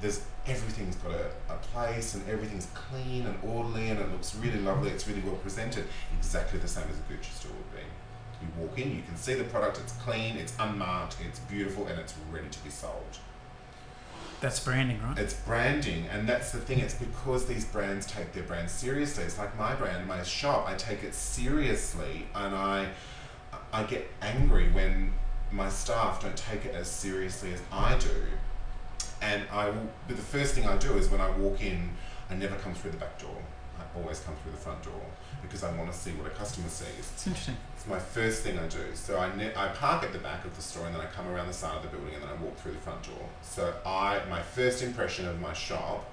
there's 0.01 0.25
everything's 0.45 0.95
got 0.97 1.11
a, 1.11 1.31
a 1.49 1.57
place 1.73 2.15
and 2.15 2.27
everything's 2.29 2.67
clean 2.73 3.25
and 3.25 3.37
orderly 3.43 3.89
and 3.89 3.99
it 3.99 4.11
looks 4.11 4.35
really 4.35 4.59
lovely. 4.59 4.89
It's 4.89 5.07
really 5.07 5.21
well 5.21 5.35
presented, 5.35 5.85
exactly 6.17 6.59
the 6.59 6.67
same 6.67 6.85
as 6.89 6.97
a 6.97 7.13
Gucci 7.13 7.33
store 7.33 7.51
would 7.51 7.75
be. 7.75 7.83
You 8.41 8.47
walk 8.61 8.77
in, 8.77 8.95
you 8.95 9.01
can 9.01 9.15
see 9.15 9.33
the 9.33 9.45
product. 9.45 9.79
It's 9.79 9.93
clean, 9.93 10.35
it's 10.35 10.53
unmarked, 10.59 11.17
it's 11.27 11.39
beautiful, 11.39 11.87
and 11.87 11.99
it's 11.99 12.13
ready 12.31 12.49
to 12.49 12.63
be 12.63 12.69
sold. 12.69 13.17
That's 14.39 14.59
branding, 14.59 15.01
right? 15.01 15.17
It's 15.17 15.33
branding, 15.33 16.05
and 16.11 16.29
that's 16.29 16.51
the 16.51 16.59
thing. 16.59 16.79
It's 16.79 16.93
because 16.93 17.47
these 17.47 17.65
brands 17.65 18.05
take 18.05 18.33
their 18.33 18.43
brand 18.43 18.69
seriously. 18.69 19.23
It's 19.23 19.37
like 19.37 19.57
my 19.57 19.73
brand, 19.73 20.07
my 20.07 20.21
shop. 20.23 20.67
I 20.67 20.75
take 20.75 21.03
it 21.03 21.15
seriously, 21.15 22.27
and 22.35 22.53
I, 22.55 22.89
I 23.73 23.83
get 23.83 24.07
angry 24.21 24.69
when 24.69 25.13
my 25.51 25.69
staff 25.69 26.21
don't 26.21 26.37
take 26.37 26.65
it 26.65 26.75
as 26.75 26.87
seriously 26.87 27.53
as 27.53 27.61
I 27.71 27.97
do. 27.97 28.09
And 29.21 29.43
I 29.51 29.69
will. 29.71 29.89
The 30.07 30.15
first 30.15 30.53
thing 30.53 30.67
I 30.67 30.77
do 30.77 30.93
is 30.97 31.09
when 31.09 31.21
I 31.21 31.31
walk 31.31 31.63
in, 31.63 31.89
I 32.29 32.35
never 32.35 32.55
come 32.57 32.75
through 32.75 32.91
the 32.91 32.97
back 32.97 33.19
door. 33.19 33.37
I 33.79 33.99
always 33.99 34.19
come 34.19 34.35
through 34.43 34.51
the 34.51 34.57
front 34.57 34.83
door 34.83 35.01
because 35.41 35.63
I 35.63 35.75
want 35.75 35.91
to 35.91 35.97
see 35.97 36.11
what 36.11 36.27
a 36.27 36.35
customer 36.35 36.67
sees. 36.69 36.87
It's 36.99 37.25
interesting. 37.25 37.57
My 37.87 37.99
first 37.99 38.43
thing 38.43 38.59
I 38.59 38.67
do. 38.67 38.79
So 38.95 39.17
I, 39.17 39.33
ne- 39.35 39.55
I 39.55 39.69
park 39.69 40.03
at 40.03 40.11
the 40.11 40.19
back 40.19 40.43
of 40.43 40.55
the 40.55 40.61
store 40.61 40.85
and 40.85 40.93
then 40.93 41.01
I 41.01 41.05
come 41.05 41.27
around 41.27 41.47
the 41.47 41.53
side 41.53 41.75
of 41.77 41.83
the 41.83 41.89
building 41.89 42.15
and 42.15 42.23
then 42.23 42.29
I 42.29 42.43
walk 42.43 42.57
through 42.57 42.73
the 42.73 42.79
front 42.79 43.03
door. 43.03 43.29
So 43.41 43.73
I 43.85 44.21
my 44.29 44.41
first 44.41 44.83
impression 44.83 45.25
of 45.27 45.39
my 45.39 45.53
shop 45.53 46.09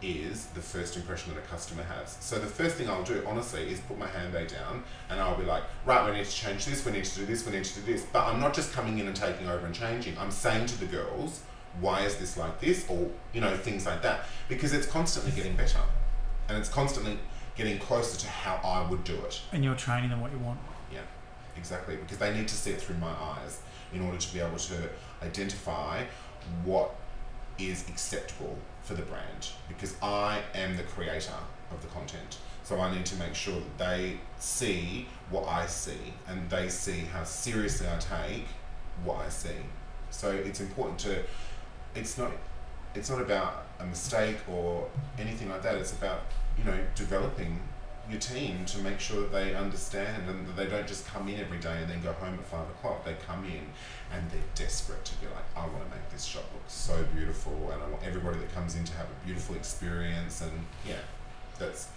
is 0.00 0.46
the 0.46 0.60
first 0.60 0.96
impression 0.96 1.34
that 1.34 1.40
a 1.40 1.46
customer 1.46 1.82
has. 1.82 2.16
So 2.20 2.38
the 2.38 2.46
first 2.46 2.76
thing 2.76 2.88
I'll 2.88 3.02
do, 3.02 3.24
honestly, 3.26 3.68
is 3.68 3.80
put 3.80 3.98
my 3.98 4.06
handbag 4.06 4.48
down 4.48 4.84
and 5.10 5.20
I'll 5.20 5.36
be 5.36 5.44
like, 5.44 5.64
right, 5.84 6.08
we 6.08 6.16
need 6.16 6.24
to 6.24 6.30
change 6.30 6.66
this, 6.66 6.84
we 6.84 6.92
need 6.92 7.04
to 7.04 7.18
do 7.18 7.26
this, 7.26 7.44
we 7.44 7.52
need 7.52 7.64
to 7.64 7.80
do 7.80 7.92
this. 7.92 8.04
But 8.12 8.26
I'm 8.26 8.38
not 8.38 8.54
just 8.54 8.72
coming 8.72 8.98
in 8.98 9.08
and 9.08 9.16
taking 9.16 9.48
over 9.48 9.66
and 9.66 9.74
changing. 9.74 10.16
I'm 10.18 10.30
saying 10.30 10.66
to 10.66 10.78
the 10.78 10.86
girls, 10.86 11.42
why 11.80 12.02
is 12.02 12.16
this 12.16 12.36
like 12.36 12.60
this? 12.60 12.88
Or, 12.88 13.10
you 13.32 13.40
know, 13.40 13.56
things 13.56 13.86
like 13.86 14.02
that. 14.02 14.26
Because 14.48 14.72
it's 14.72 14.86
constantly 14.86 15.32
getting 15.32 15.56
better. 15.56 15.80
And 16.48 16.56
it's 16.56 16.68
constantly 16.68 17.18
getting 17.56 17.78
closer 17.78 18.18
to 18.20 18.28
how 18.28 18.60
I 18.64 18.88
would 18.88 19.02
do 19.02 19.14
it. 19.14 19.40
And 19.52 19.64
you're 19.64 19.74
training 19.74 20.10
them 20.10 20.20
what 20.20 20.30
you 20.30 20.38
want. 20.38 20.60
Exactly. 21.58 21.96
Because 21.96 22.18
they 22.18 22.32
need 22.32 22.48
to 22.48 22.54
see 22.54 22.70
it 22.70 22.80
through 22.80 22.96
my 22.96 23.10
eyes 23.10 23.60
in 23.92 24.00
order 24.00 24.16
to 24.16 24.32
be 24.32 24.40
able 24.40 24.56
to 24.56 24.88
identify 25.22 26.04
what 26.64 26.94
is 27.58 27.86
acceptable 27.88 28.56
for 28.82 28.94
the 28.94 29.02
brand. 29.02 29.50
Because 29.66 29.96
I 30.00 30.40
am 30.54 30.76
the 30.76 30.84
creator 30.84 31.32
of 31.72 31.82
the 31.82 31.88
content. 31.88 32.38
So 32.62 32.80
I 32.80 32.94
need 32.94 33.06
to 33.06 33.16
make 33.16 33.34
sure 33.34 33.54
that 33.54 33.78
they 33.78 34.18
see 34.38 35.06
what 35.30 35.48
I 35.48 35.66
see 35.66 36.12
and 36.26 36.48
they 36.50 36.68
see 36.68 37.00
how 37.12 37.24
seriously 37.24 37.86
I 37.88 37.98
take 37.98 38.44
what 39.04 39.16
I 39.18 39.28
see. 39.28 39.60
So 40.10 40.30
it's 40.30 40.60
important 40.60 40.98
to 41.00 41.22
it's 41.94 42.18
not 42.18 42.30
it's 42.94 43.10
not 43.10 43.20
about 43.20 43.66
a 43.80 43.86
mistake 43.86 44.36
or 44.48 44.86
anything 45.18 45.48
like 45.48 45.62
that. 45.62 45.74
It's 45.76 45.92
about 45.92 46.22
you 46.56 46.64
know 46.64 46.78
developing 46.94 47.60
your 48.10 48.20
team 48.20 48.64
to 48.64 48.78
make 48.78 49.00
sure 49.00 49.20
that 49.20 49.32
they 49.32 49.54
understand 49.54 50.28
and 50.28 50.46
that 50.46 50.56
they 50.56 50.66
don't 50.66 50.86
just 50.86 51.06
come 51.06 51.28
in 51.28 51.38
every 51.38 51.58
day 51.58 51.82
and 51.82 51.90
then 51.90 52.00
go 52.02 52.12
home 52.12 52.34
at 52.34 52.44
five 52.46 52.68
o'clock. 52.70 53.04
They 53.04 53.14
come 53.26 53.44
in 53.44 53.60
and 54.12 54.30
they're 54.30 54.40
desperate 54.54 55.04
to 55.04 55.14
be 55.16 55.26
like, 55.26 55.44
I 55.54 55.60
want 55.60 55.84
to 55.84 55.96
make 55.96 56.08
this 56.10 56.24
shop 56.24 56.44
look 56.54 56.62
so 56.68 57.04
beautiful, 57.14 57.70
and 57.72 57.82
I 57.82 57.88
want 57.88 58.02
everybody 58.04 58.38
that 58.38 58.54
comes 58.54 58.76
in 58.76 58.84
to 58.84 58.92
have 58.94 59.06
a 59.06 59.26
beautiful 59.26 59.56
experience. 59.56 60.40
And 60.40 60.52
yeah, 60.86 60.94
that's. 61.58 61.88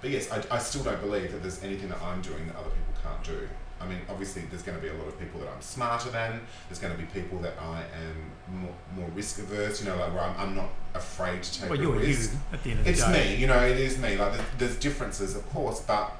But 0.00 0.10
yes, 0.10 0.30
I, 0.32 0.42
I 0.50 0.58
still 0.58 0.82
don't 0.82 1.00
believe 1.00 1.30
that 1.32 1.42
there's 1.42 1.62
anything 1.62 1.90
that 1.90 2.00
I'm 2.02 2.22
doing 2.22 2.46
that 2.46 2.56
other 2.56 2.70
people 2.70 2.94
can't 3.02 3.22
do. 3.22 3.48
I 3.80 3.86
mean, 3.86 4.00
obviously, 4.10 4.42
there's 4.42 4.62
going 4.62 4.76
to 4.76 4.82
be 4.82 4.88
a 4.90 4.94
lot 4.94 5.08
of 5.08 5.18
people 5.18 5.40
that 5.40 5.48
I'm 5.48 5.60
smarter 5.62 6.10
than. 6.10 6.40
There's 6.68 6.78
going 6.78 6.92
to 6.94 6.98
be 6.98 7.06
people 7.06 7.38
that 7.38 7.54
I 7.60 7.82
am 8.06 8.60
more, 8.60 8.74
more 8.96 9.08
risk 9.14 9.38
averse. 9.38 9.82
You 9.82 9.88
know, 9.88 9.96
like 9.96 10.12
where 10.12 10.22
I'm, 10.22 10.36
I'm 10.38 10.54
not 10.54 10.68
afraid 10.94 11.42
to 11.42 11.60
take 11.60 11.70
Well, 11.70 11.78
a 11.78 11.82
you're 11.82 11.92
risk. 11.96 12.32
you 12.32 12.38
at 12.52 12.62
the 12.62 12.70
end 12.72 12.78
of 12.80 12.84
the 12.84 12.90
It's 12.90 13.04
day. 13.04 13.12
me, 13.34 13.36
you 13.36 13.46
know, 13.46 13.58
it 13.64 13.78
is 13.78 13.98
me. 13.98 14.16
Like, 14.16 14.32
there's, 14.34 14.46
there's 14.58 14.76
differences, 14.76 15.34
of 15.34 15.48
course, 15.50 15.80
but 15.80 16.12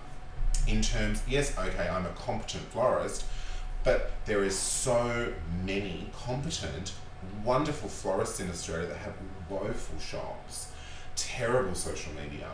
in 0.66 0.80
terms, 0.82 1.22
yes, 1.28 1.56
okay, 1.58 1.88
I'm 1.88 2.06
a 2.06 2.10
competent 2.10 2.64
florist, 2.70 3.24
but 3.84 4.12
there 4.26 4.42
is 4.44 4.56
so 4.58 5.32
many 5.64 6.10
competent, 6.24 6.92
wonderful 7.44 7.88
florists 7.88 8.40
in 8.40 8.48
Australia 8.50 8.86
that 8.88 8.98
have 8.98 9.14
woeful 9.48 9.98
shops, 9.98 10.70
terrible 11.16 11.74
social 11.74 12.12
media, 12.14 12.48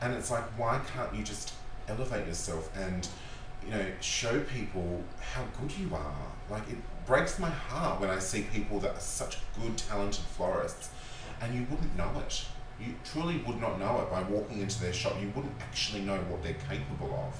and 0.00 0.14
it's 0.14 0.30
like, 0.30 0.44
why 0.58 0.80
can't 0.94 1.14
you 1.14 1.22
just 1.24 1.52
elevate 1.88 2.26
yourself 2.26 2.70
and, 2.76 3.08
you 3.66 3.72
know, 3.72 3.84
show 4.00 4.40
people 4.40 5.02
how 5.20 5.42
good 5.60 5.72
you 5.76 5.94
are? 5.94 6.14
Like, 6.50 6.68
it 6.70 6.76
breaks 7.06 7.38
my 7.38 7.50
heart 7.50 8.00
when 8.00 8.10
I 8.10 8.18
see 8.18 8.42
people 8.42 8.78
that 8.80 8.94
are 8.94 9.00
such 9.00 9.38
good, 9.60 9.76
talented 9.76 10.24
florists, 10.24 10.90
and 11.40 11.54
you 11.54 11.66
wouldn't 11.70 11.96
know 11.96 12.10
it. 12.26 12.44
You 12.80 12.94
truly 13.04 13.38
would 13.46 13.60
not 13.60 13.78
know 13.80 14.00
it 14.02 14.10
by 14.10 14.22
walking 14.22 14.60
into 14.60 14.80
their 14.80 14.92
shop. 14.92 15.14
You 15.20 15.32
wouldn't 15.34 15.54
actually 15.60 16.02
know 16.02 16.18
what 16.28 16.42
they're 16.42 16.56
capable 16.68 17.14
of. 17.26 17.36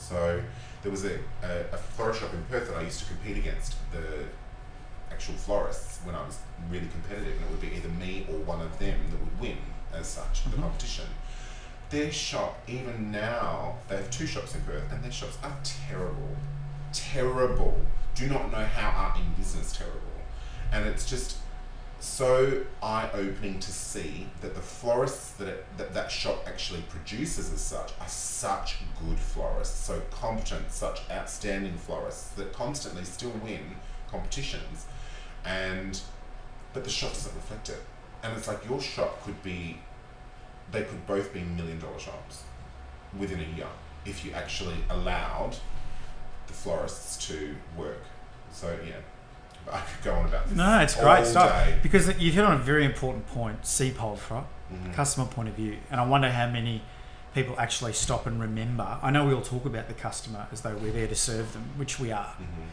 So 0.00 0.42
there 0.82 0.90
was 0.90 1.04
a, 1.04 1.18
a, 1.42 1.60
a 1.72 1.76
florist 1.76 2.20
shop 2.20 2.34
in 2.34 2.42
Perth 2.50 2.68
that 2.68 2.76
I 2.76 2.82
used 2.82 2.98
to 3.00 3.06
compete 3.06 3.38
against 3.38 3.76
the 3.92 4.24
actual 5.10 5.34
florists 5.34 6.00
when 6.04 6.14
I 6.14 6.24
was 6.26 6.38
really 6.70 6.88
competitive, 6.88 7.32
and 7.36 7.44
it 7.44 7.50
would 7.50 7.60
be 7.60 7.74
either 7.76 7.88
me 7.88 8.26
or 8.28 8.38
one 8.40 8.60
of 8.60 8.78
them 8.78 8.98
that 9.10 9.20
would 9.20 9.40
win 9.40 9.56
as 9.94 10.06
such 10.06 10.44
the 10.44 10.50
Mhm. 10.50 10.62
competition. 10.62 11.06
Their 11.90 12.10
shop, 12.10 12.58
even 12.66 13.12
now, 13.12 13.76
they 13.88 13.96
have 13.96 14.10
two 14.10 14.26
shops 14.26 14.54
in 14.54 14.62
Perth, 14.62 14.90
and 14.90 15.02
their 15.04 15.12
shops 15.12 15.38
are 15.42 15.56
terrible, 15.62 16.36
terrible. 16.92 17.80
Do 18.14 18.28
not 18.28 18.50
know 18.50 18.64
how 18.64 18.88
are 18.88 19.20
in 19.20 19.32
business 19.34 19.72
terrible, 19.76 20.00
and 20.72 20.86
it's 20.86 21.08
just 21.08 21.36
so 22.00 22.64
eye-opening 22.82 23.58
to 23.58 23.72
see 23.72 24.26
that 24.40 24.54
the 24.54 24.60
florists 24.60 25.32
that, 25.32 25.48
it, 25.48 25.66
that 25.78 25.94
that 25.94 26.10
shop 26.10 26.44
actually 26.46 26.82
produces 26.82 27.52
as 27.52 27.60
such 27.60 27.92
are 28.00 28.08
such 28.08 28.78
good 29.00 29.18
florists, 29.18 29.86
so 29.86 30.00
competent, 30.10 30.72
such 30.72 31.00
outstanding 31.10 31.76
florists 31.76 32.28
that 32.30 32.52
constantly 32.52 33.04
still 33.04 33.32
win 33.42 33.60
competitions, 34.10 34.86
and 35.44 36.00
but 36.72 36.84
the 36.84 36.90
shop 36.90 37.12
doesn't 37.12 37.34
reflect 37.34 37.68
it, 37.68 37.82
and 38.22 38.36
it's 38.36 38.48
like 38.48 38.68
your 38.68 38.80
shop 38.80 39.22
could 39.24 39.42
be, 39.42 39.78
they 40.72 40.82
could 40.82 41.06
both 41.06 41.32
be 41.32 41.40
million-dollar 41.40 41.98
shops 41.98 42.42
within 43.18 43.40
a 43.40 43.56
year 43.56 43.68
if 44.04 44.24
you 44.24 44.32
actually 44.32 44.76
allowed 44.90 45.56
the 46.46 46.52
florists 46.52 47.26
to 47.28 47.56
work. 47.76 48.02
So 48.52 48.76
yeah, 48.86 48.94
I 49.72 49.80
could 49.80 50.04
go 50.04 50.14
on 50.14 50.26
about 50.26 50.46
this. 50.48 50.56
No, 50.56 50.78
it's 50.80 50.94
great 50.96 51.26
stuff. 51.26 51.50
day. 51.50 51.78
Because 51.82 52.08
you 52.20 52.30
hit 52.32 52.44
on 52.44 52.52
a 52.54 52.58
very 52.58 52.84
important 52.84 53.26
point, 53.26 53.62
CPOV, 53.62 54.30
right? 54.30 54.44
Mhm. 54.72 54.94
Customer 54.94 55.26
point 55.26 55.48
of 55.48 55.54
view. 55.54 55.78
And 55.90 56.00
I 56.00 56.04
wonder 56.04 56.30
how 56.30 56.46
many 56.48 56.82
people 57.34 57.54
actually 57.58 57.92
stop 57.92 58.26
and 58.26 58.40
remember. 58.40 58.98
I 59.02 59.10
know 59.10 59.26
we 59.26 59.34
all 59.34 59.42
talk 59.42 59.64
about 59.66 59.88
the 59.88 59.94
customer 59.94 60.46
as 60.52 60.62
though 60.62 60.74
we're 60.74 60.92
there 60.92 61.06
to 61.08 61.14
serve 61.14 61.52
them, 61.52 61.70
which 61.76 61.98
we 62.00 62.10
are. 62.10 62.34
Mhm. 62.40 62.68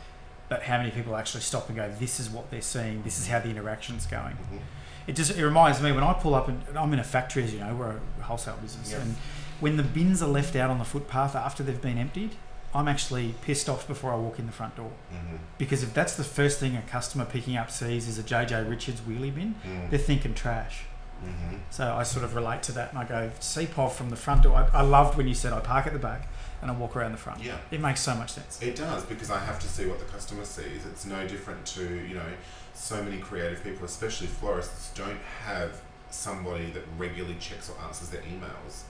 But 0.50 0.64
how 0.64 0.78
many 0.78 0.92
people 0.92 1.16
actually 1.16 1.42
stop 1.42 1.68
and 1.68 1.76
go, 1.76 1.90
this 2.00 2.20
is 2.20 2.30
what 2.30 2.50
they're 2.52 2.62
seeing, 2.62 3.04
this 3.04 3.20
is 3.20 3.28
how 3.28 3.40
the 3.40 3.50
interaction's 3.50 4.06
going? 4.06 4.38
Mhm. 4.38 4.60
It 5.08 5.16
just 5.16 5.32
it 5.38 5.44
reminds 5.46 5.82
me 5.82 5.92
when 5.92 6.04
I 6.04 6.14
pull 6.14 6.34
up 6.36 6.48
and 6.48 6.62
I'm 6.78 6.94
in 6.94 7.00
a 7.00 7.04
factory, 7.04 7.44
as 7.44 7.54
you 7.54 7.60
know, 7.60 7.76
we're 7.76 7.96
a 8.20 8.24
wholesale 8.24 8.58
business, 8.62 8.92
Yeah. 8.92 9.00
and 9.02 9.16
when 9.60 9.78
the 9.78 9.84
bins 9.84 10.22
are 10.24 10.30
left 10.30 10.56
out 10.56 10.70
on 10.70 10.80
the 10.80 10.86
footpath 10.86 11.36
after 11.36 11.64
they've 11.64 11.82
been 11.82 11.98
emptied, 11.98 12.36
I'm 12.76 12.88
actually 12.88 13.36
pissed 13.42 13.70
off 13.70 13.88
before 13.88 14.12
I 14.14 14.16
walk 14.16 14.40
in 14.40 14.46
the 14.48 14.52
front 14.52 14.76
door 14.76 14.92
Mhm. 15.14 15.38
because 15.58 15.84
if 15.84 15.94
that's 15.94 16.16
the 16.16 16.24
first 16.24 16.60
thing 16.60 16.76
a 16.76 16.82
customer 16.82 17.24
picking 17.26 17.56
up 17.56 17.70
sees 17.70 18.08
is 18.08 18.18
a 18.18 18.24
JJ 18.24 18.62
Richards 18.68 19.02
wheelie 19.02 19.34
bin, 19.34 19.56
Mm. 19.64 19.90
they're 19.92 20.00
thinking 20.00 20.34
trash. 20.34 20.86
Mhm. 21.24 21.60
So 21.70 21.96
I 21.96 22.04
sort 22.04 22.26
of 22.26 22.34
relate 22.36 22.64
to 22.64 22.72
that, 22.74 22.90
and 22.90 22.98
I 23.00 23.06
go 23.06 23.32
CPOV 23.40 23.94
from 23.94 24.10
the 24.10 24.16
front 24.16 24.42
door. 24.44 24.56
I, 24.74 24.80
I 24.80 24.82
loved 24.82 25.16
when 25.18 25.28
you 25.28 25.36
said 25.36 25.54
I 25.54 25.60
park 25.60 25.86
at 25.88 25.94
the 25.94 26.00
back 26.00 26.28
and 26.62 26.70
I 26.72 26.74
walk 26.74 26.96
around 26.98 27.12
the 27.14 27.18
front. 27.18 27.42
Yeah. 27.44 27.58
It 27.72 27.80
makes 27.80 28.02
so 28.02 28.16
much 28.16 28.32
sense. 28.32 28.58
It 28.62 28.76
does 28.76 29.04
because 29.06 29.30
I 29.32 29.40
have 29.40 29.60
to 29.60 29.68
see 29.68 29.86
what 29.86 30.00
the 30.00 30.06
customer 30.06 30.44
sees. 30.44 30.86
It's 30.86 31.06
no 31.06 31.26
different 31.28 31.66
to 31.68 31.82
you 31.84 32.16
know 32.16 32.32
so 32.74 33.02
many 33.04 33.18
creative 33.18 33.64
people, 33.64 33.86
especially 33.86 34.28
florists, 34.28 34.92
don't 34.94 35.20
have 35.46 35.82
somebody 36.10 36.70
that 36.72 36.84
regularly 36.98 37.38
checks 37.40 37.70
or 37.70 37.76
answers 37.86 38.10
their 38.10 38.22
emails. 38.22 38.84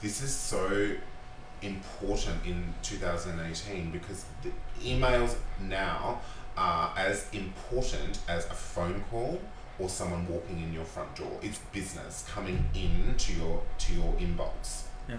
This 0.00 0.22
is 0.22 0.32
so 0.32 0.92
important 1.62 2.44
in 2.46 2.74
2018 2.82 3.90
because 3.90 4.24
the 4.42 4.50
emails 4.82 5.34
now 5.60 6.20
are 6.56 6.92
as 6.96 7.28
important 7.32 8.18
as 8.28 8.46
a 8.46 8.54
phone 8.54 9.04
call 9.10 9.40
or 9.78 9.88
someone 9.88 10.26
walking 10.28 10.60
in 10.60 10.72
your 10.72 10.84
front 10.84 11.14
door. 11.14 11.38
It's 11.42 11.58
business 11.72 12.24
coming 12.28 12.64
in 12.74 13.14
to 13.16 13.32
your 13.32 13.62
to 13.78 13.92
your 13.92 14.12
inbox. 14.14 14.82
Yeah. 15.08 15.16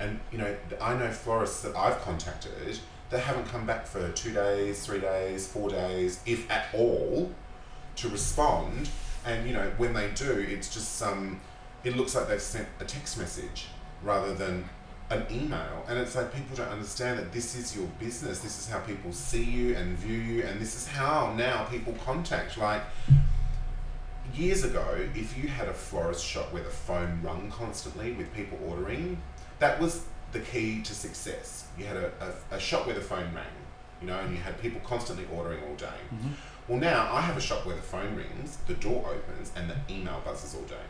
And 0.00 0.20
you 0.30 0.38
know, 0.38 0.56
I 0.80 0.96
know 0.96 1.10
florists 1.10 1.62
that 1.62 1.76
I've 1.76 2.00
contacted 2.02 2.78
that 3.14 3.20
haven't 3.20 3.46
come 3.46 3.64
back 3.64 3.86
for 3.86 4.10
two 4.10 4.32
days, 4.32 4.84
three 4.84 4.98
days, 4.98 5.46
four 5.46 5.70
days, 5.70 6.20
if 6.26 6.50
at 6.50 6.66
all, 6.74 7.30
to 7.94 8.08
respond. 8.08 8.88
And 9.24 9.46
you 9.46 9.54
know, 9.54 9.72
when 9.76 9.94
they 9.94 10.10
do, 10.10 10.44
it's 10.48 10.74
just 10.74 10.96
some. 10.96 11.40
It 11.84 11.96
looks 11.96 12.16
like 12.16 12.26
they've 12.26 12.42
sent 12.42 12.66
a 12.80 12.84
text 12.84 13.16
message 13.16 13.66
rather 14.02 14.34
than 14.34 14.68
an 15.10 15.26
email. 15.30 15.84
And 15.86 15.96
it's 15.96 16.16
like 16.16 16.34
people 16.34 16.56
don't 16.56 16.70
understand 16.70 17.20
that 17.20 17.32
this 17.32 17.54
is 17.54 17.76
your 17.76 17.86
business. 18.00 18.40
This 18.40 18.58
is 18.58 18.68
how 18.68 18.80
people 18.80 19.12
see 19.12 19.44
you 19.44 19.76
and 19.76 19.96
view 19.96 20.18
you, 20.18 20.42
and 20.42 20.60
this 20.60 20.74
is 20.74 20.88
how 20.88 21.32
now 21.36 21.66
people 21.66 21.94
contact. 22.04 22.58
Like, 22.58 22.82
years 24.34 24.64
ago, 24.64 25.06
if 25.14 25.38
you 25.38 25.46
had 25.46 25.68
a 25.68 25.74
florist 25.74 26.24
shop 26.24 26.52
where 26.52 26.64
the 26.64 26.70
phone 26.70 27.20
rung 27.22 27.48
constantly 27.52 28.10
with 28.12 28.34
people 28.34 28.58
ordering, 28.66 29.22
that 29.60 29.80
was 29.80 30.04
the 30.34 30.40
key 30.40 30.82
to 30.82 30.94
success. 30.94 31.66
You 31.78 31.86
had 31.86 31.96
a, 31.96 32.12
a, 32.52 32.56
a 32.56 32.60
shop 32.60 32.86
where 32.86 32.94
the 32.94 33.00
phone 33.00 33.32
rang, 33.34 33.46
you 34.02 34.06
know, 34.06 34.18
and 34.18 34.36
you 34.36 34.42
had 34.42 34.60
people 34.60 34.82
constantly 34.84 35.26
ordering 35.34 35.60
all 35.66 35.76
day. 35.76 35.86
Mm-hmm. 36.14 36.32
Well, 36.68 36.78
now 36.78 37.10
I 37.10 37.22
have 37.22 37.36
a 37.38 37.40
shop 37.40 37.64
where 37.64 37.76
the 37.76 37.82
phone 37.82 38.14
rings, 38.14 38.58
the 38.66 38.74
door 38.74 39.06
opens, 39.08 39.52
and 39.56 39.70
the 39.70 39.76
email 39.88 40.20
buzzes 40.24 40.54
all 40.54 40.66
day. 40.66 40.86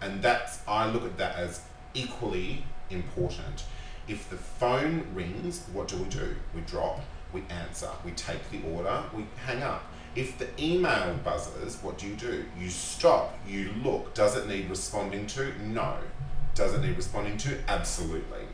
And 0.00 0.22
that's, 0.22 0.60
I 0.66 0.90
look 0.90 1.04
at 1.04 1.16
that 1.18 1.36
as 1.36 1.62
equally 1.94 2.64
important. 2.90 3.64
If 4.08 4.30
the 4.30 4.36
phone 4.36 5.06
rings, 5.14 5.64
what 5.72 5.88
do 5.88 5.96
we 5.96 6.08
do? 6.08 6.36
We 6.54 6.62
drop, 6.62 7.00
we 7.32 7.42
answer, 7.50 7.90
we 8.04 8.12
take 8.12 8.50
the 8.50 8.60
order, 8.74 9.04
we 9.14 9.26
hang 9.44 9.62
up. 9.62 9.84
If 10.16 10.38
the 10.38 10.48
email 10.58 11.14
buzzes, 11.22 11.78
what 11.82 11.98
do 11.98 12.08
you 12.08 12.16
do? 12.16 12.44
You 12.58 12.68
stop, 12.68 13.38
you 13.46 13.70
look. 13.84 14.12
Does 14.14 14.36
it 14.36 14.48
need 14.48 14.68
responding 14.68 15.26
to? 15.28 15.52
No. 15.62 15.98
Does 16.54 16.74
it 16.74 16.82
need 16.82 16.96
responding 16.96 17.36
to? 17.38 17.58
Absolutely. 17.68 18.46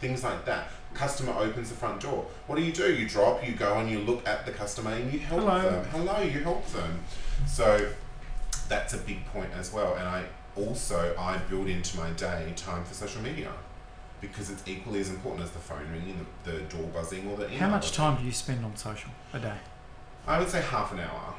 Things 0.00 0.24
like 0.24 0.44
that. 0.46 0.68
Customer 0.94 1.32
opens 1.32 1.68
the 1.68 1.76
front 1.76 2.00
door. 2.00 2.26
What 2.46 2.56
do 2.56 2.62
you 2.62 2.72
do? 2.72 2.92
You 2.92 3.08
drop, 3.08 3.46
you 3.46 3.52
go 3.52 3.78
and 3.78 3.88
you 3.88 4.00
look 4.00 4.26
at 4.26 4.44
the 4.46 4.52
customer 4.52 4.92
and 4.92 5.12
you 5.12 5.20
help 5.20 5.42
Hello. 5.42 5.62
them. 5.62 5.84
Hello, 5.86 6.20
you 6.20 6.42
help 6.42 6.66
them. 6.68 7.00
So 7.46 7.90
that's 8.68 8.94
a 8.94 8.98
big 8.98 9.24
point 9.26 9.50
as 9.56 9.72
well. 9.72 9.94
And 9.94 10.08
I 10.08 10.24
also 10.56 11.14
I 11.18 11.38
build 11.38 11.68
into 11.68 11.96
my 11.96 12.10
day 12.10 12.52
time 12.56 12.84
for 12.84 12.94
social 12.94 13.22
media 13.22 13.52
because 14.20 14.50
it's 14.50 14.62
equally 14.66 15.00
as 15.00 15.10
important 15.10 15.44
as 15.44 15.50
the 15.50 15.58
phone 15.58 15.86
ringing, 15.92 16.26
the, 16.44 16.50
the 16.52 16.60
door 16.60 16.86
buzzing, 16.92 17.26
or 17.28 17.36
the 17.36 17.46
email. 17.46 17.58
How 17.58 17.68
much 17.70 17.92
time 17.92 18.18
do 18.18 18.24
you 18.24 18.32
spend 18.32 18.64
on 18.64 18.76
social 18.76 19.10
a 19.32 19.38
day? 19.38 19.56
I 20.26 20.38
would 20.38 20.48
say 20.48 20.60
half 20.60 20.92
an 20.92 21.00
hour, 21.00 21.34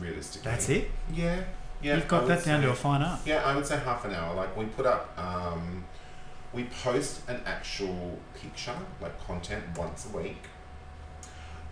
realistically. 0.00 0.50
That's 0.50 0.68
it. 0.68 0.90
Yeah, 1.12 1.42
yeah. 1.82 1.96
You've 1.96 2.08
got 2.08 2.26
that 2.28 2.44
down 2.44 2.62
to 2.62 2.70
a 2.70 2.74
fine 2.74 3.02
art. 3.02 3.20
Yeah, 3.24 3.44
I 3.44 3.56
would 3.56 3.66
say 3.66 3.78
half 3.78 4.04
an 4.04 4.12
hour. 4.12 4.34
Like 4.34 4.56
we 4.56 4.66
put 4.66 4.86
up, 4.86 5.12
um, 5.18 5.84
we 6.52 6.64
post 6.82 7.20
an 7.28 7.40
actual 7.44 8.18
picture, 8.34 8.76
like 9.00 9.18
content, 9.26 9.64
once 9.76 10.06
a 10.12 10.16
week, 10.16 10.44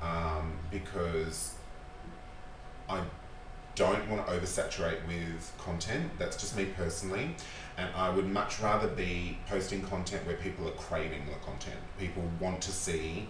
um, 0.02 0.52
because 0.70 1.54
I 2.88 3.00
don't 3.74 4.08
want 4.08 4.26
to 4.26 4.32
oversaturate 4.32 5.06
with 5.06 5.52
content. 5.58 6.10
That's 6.18 6.36
just 6.36 6.56
me 6.56 6.66
personally, 6.76 7.36
and 7.76 7.88
I 7.94 8.10
would 8.10 8.26
much 8.26 8.60
rather 8.60 8.88
be 8.88 9.38
posting 9.48 9.82
content 9.82 10.26
where 10.26 10.36
people 10.36 10.68
are 10.68 10.72
craving 10.72 11.26
the 11.26 11.32
content. 11.44 11.80
People 11.98 12.22
want 12.40 12.60
to 12.62 12.72
see 12.72 13.28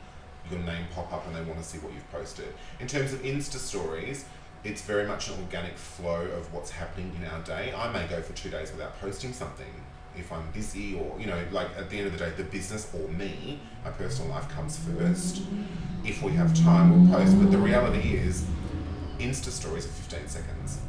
your 0.50 0.60
name 0.60 0.86
pop 0.94 1.12
up 1.12 1.26
and 1.26 1.34
they 1.34 1.42
want 1.42 1.60
to 1.60 1.64
see 1.64 1.78
what 1.78 1.92
you've 1.92 2.10
posted. 2.10 2.52
In 2.78 2.86
terms 2.86 3.12
of 3.12 3.22
Insta 3.22 3.58
stories, 3.58 4.24
it's 4.62 4.82
very 4.82 5.06
much 5.06 5.28
an 5.28 5.40
organic 5.40 5.76
flow 5.76 6.22
of 6.22 6.52
what's 6.52 6.70
happening 6.70 7.12
in 7.20 7.28
our 7.28 7.40
day. 7.42 7.72
I 7.76 7.92
may 7.92 8.06
go 8.06 8.22
for 8.22 8.32
two 8.32 8.50
days 8.50 8.70
without 8.70 9.00
posting 9.00 9.32
something 9.32 9.72
if 10.18 10.32
I'm 10.32 10.50
busy 10.52 10.98
or, 10.98 11.18
you 11.20 11.26
know, 11.26 11.42
like 11.52 11.68
at 11.76 11.90
the 11.90 11.98
end 11.98 12.06
of 12.06 12.12
the 12.12 12.18
day, 12.18 12.30
the 12.36 12.44
business 12.44 12.92
or 12.94 13.08
me, 13.08 13.60
my 13.84 13.90
personal 13.90 14.30
life 14.30 14.48
comes 14.48 14.78
first. 14.78 15.42
If 16.04 16.22
we 16.22 16.32
have 16.32 16.54
time, 16.54 17.08
we'll 17.10 17.18
post. 17.18 17.38
But 17.40 17.50
the 17.50 17.58
reality 17.58 18.14
is, 18.14 18.46
Insta 19.18 19.50
stories 19.50 19.86
are 19.86 19.90
15 19.90 20.28
seconds. 20.28 20.80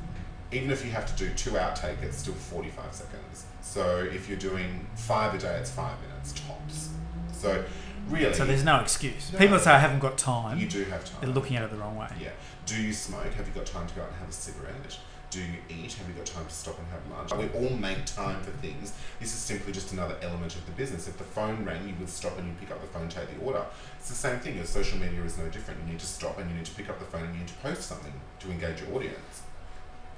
Even 0.52 0.72
if 0.72 0.86
you 0.86 0.92
have 0.92 1.06
to 1.06 1.26
do 1.26 1.34
two 1.34 1.52
outtake, 1.52 2.02
it's 2.02 2.18
still 2.18 2.34
45 2.34 2.94
seconds. 2.94 3.46
So 3.62 3.98
if 4.00 4.30
you're 4.30 4.38
doing 4.38 4.88
five 4.96 5.34
a 5.34 5.38
day, 5.38 5.58
it's 5.58 5.72
five 5.72 5.98
minutes 6.08 6.34
tops. 6.34 6.90
So 7.34 7.63
really, 8.10 8.34
So 8.34 8.46
there's 8.46 8.63
no 8.63 8.80
excuse. 8.80 9.32
No. 9.34 9.40
People 9.40 9.60
say 9.60 9.72
I 9.72 9.80
haven't 9.80 10.00
got 10.00 10.18
time, 10.18 10.58
you 10.58 10.68
do 10.68 10.84
have 10.86 11.04
time. 11.06 11.20
they're 11.22 11.30
looking 11.30 11.58
at 11.58 11.63
it 11.63 11.72
the 11.72 11.78
wrong 11.78 11.96
way. 11.98 12.08
Yeah. 12.22 12.30
Do 12.66 12.82
you 12.82 12.94
smoke? 12.94 13.34
Have 13.34 13.48
you 13.48 13.54
got 13.54 13.66
time 13.66 13.88
to 13.88 13.94
go 13.96 14.02
out 14.02 14.10
and 14.10 14.18
have 14.18 14.30
a 14.30 14.32
cigarette? 14.34 14.98
Do 15.30 15.40
you 15.40 15.58
eat? 15.70 15.94
Have 15.94 16.08
you 16.08 16.13
got 16.13 16.26
time 16.26 16.46
to 16.46 16.54
stop 16.54 16.80
and 16.80 16.88
have 16.88 17.02
lunch? 17.12 17.52
We 17.54 17.60
all 17.60 17.76
make 17.76 18.06
time 18.06 18.42
for 18.42 18.52
things. 18.52 18.94
This 19.20 19.34
is 19.34 19.40
simply 19.40 19.74
just 19.74 19.92
another 19.92 20.16
element 20.22 20.56
of 20.56 20.66
the 20.66 20.72
business. 20.72 21.08
If 21.08 21.18
the 21.18 21.26
phone 21.26 21.66
rang, 21.66 21.86
you 21.86 21.96
would 22.00 22.10
stop 22.10 22.38
and 22.38 22.48
you 22.48 22.54
pick 22.62 22.72
up 22.72 22.80
the 22.80 22.88
phone, 22.88 23.10
take 23.10 23.38
the 23.38 23.46
order. 23.46 23.66
It's 24.00 24.08
the 24.08 24.16
same 24.16 24.40
thing. 24.40 24.56
Your 24.56 24.66
social 24.66 24.98
media 24.98 25.22
is 25.24 25.38
no 25.38 25.50
different. 25.50 25.82
You 25.86 25.92
need 25.92 26.00
to 26.00 26.06
stop 26.06 26.40
and 26.40 26.50
you 26.50 26.56
need 26.56 26.66
to 26.66 26.76
pick 26.76 26.90
up 26.90 27.00
the 27.00 27.06
phone 27.06 27.24
and 27.24 27.34
you 27.34 27.40
need 27.42 27.50
to 27.50 27.56
post 27.56 27.82
something 27.84 28.13
to 28.40 28.52
engage 28.52 28.82
your 28.82 28.96
audience. 28.96 29.44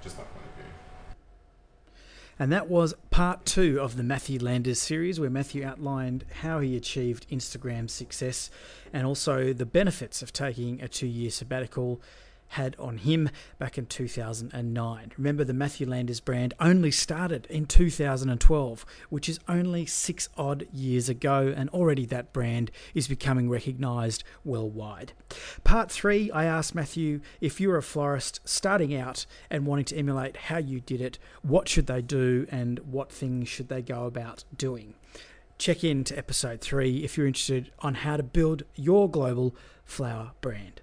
Just 0.04 0.18
my 0.18 0.24
point 0.26 0.46
of 0.46 0.64
view. 0.64 0.74
And 2.38 2.52
that 2.54 2.70
was 2.70 2.94
part 3.10 3.46
two 3.46 3.82
of 3.82 3.98
the 3.98 4.04
Matthew 4.04 4.40
Landers 4.40 4.80
series, 4.80 5.20
where 5.20 5.30
Matthew 5.30 5.66
outlined 5.66 6.24
how 6.42 6.60
he 6.60 6.78
achieved 6.78 7.28
Instagram 7.30 7.90
success 7.90 8.50
and 8.94 9.06
also 9.06 9.54
the 9.54 9.66
benefits 9.66 10.22
of 10.22 10.32
taking 10.32 10.82
a 10.82 10.88
two 10.88 11.08
year 11.08 11.32
sabbatical 11.32 12.00
had 12.50 12.76
on 12.80 12.98
him 12.98 13.30
back 13.58 13.78
in 13.78 13.86
2009. 13.86 15.12
Remember, 15.18 15.44
the 15.44 15.54
Matthew 15.54 15.88
Landers 15.88 16.20
brand 16.20 16.54
only 16.60 16.92
started 16.92 17.46
in 17.50 17.66
2012, 17.66 18.86
which 19.10 19.30
is 19.30 19.40
only 19.48 19.86
six 19.86 20.30
odd 20.38 20.68
years 20.74 21.10
ago, 21.10 21.54
and 21.56 21.70
already 21.70 22.06
that 22.08 22.34
brand 22.34 22.72
is 22.94 23.08
becoming 23.08 23.50
recognised 23.50 24.24
worldwide. 24.44 25.14
Part 25.64 25.92
three, 25.92 26.32
I 26.32 26.46
asked 26.46 26.74
Matthew 26.74 27.22
if 27.40 27.62
you're 27.62 27.78
a 27.78 27.84
florist 27.84 28.40
starting 28.44 28.96
out 28.96 29.26
and 29.50 29.66
wanting 29.66 29.86
to 29.86 29.98
emulate 29.98 30.38
how 30.38 30.58
you 30.58 30.80
did 30.80 31.02
it, 31.02 31.20
what 31.42 31.68
should 31.68 31.88
they 31.88 32.02
do 32.02 32.48
and 32.50 32.80
what 32.80 33.12
things 33.12 33.48
should 33.48 33.70
they 33.70 33.82
go 33.82 34.06
about 34.06 34.44
doing? 34.56 34.96
Check 35.58 35.84
in 35.84 36.06
to 36.06 36.18
episode 36.18 36.62
three 36.62 37.04
if 37.04 37.18
you're 37.18 37.28
interested 37.28 37.72
on 37.80 37.96
how 37.96 38.16
to 38.18 38.24
build 38.24 38.64
your 38.76 39.10
global 39.10 39.56
flower 39.84 40.32
brand. 40.40 40.82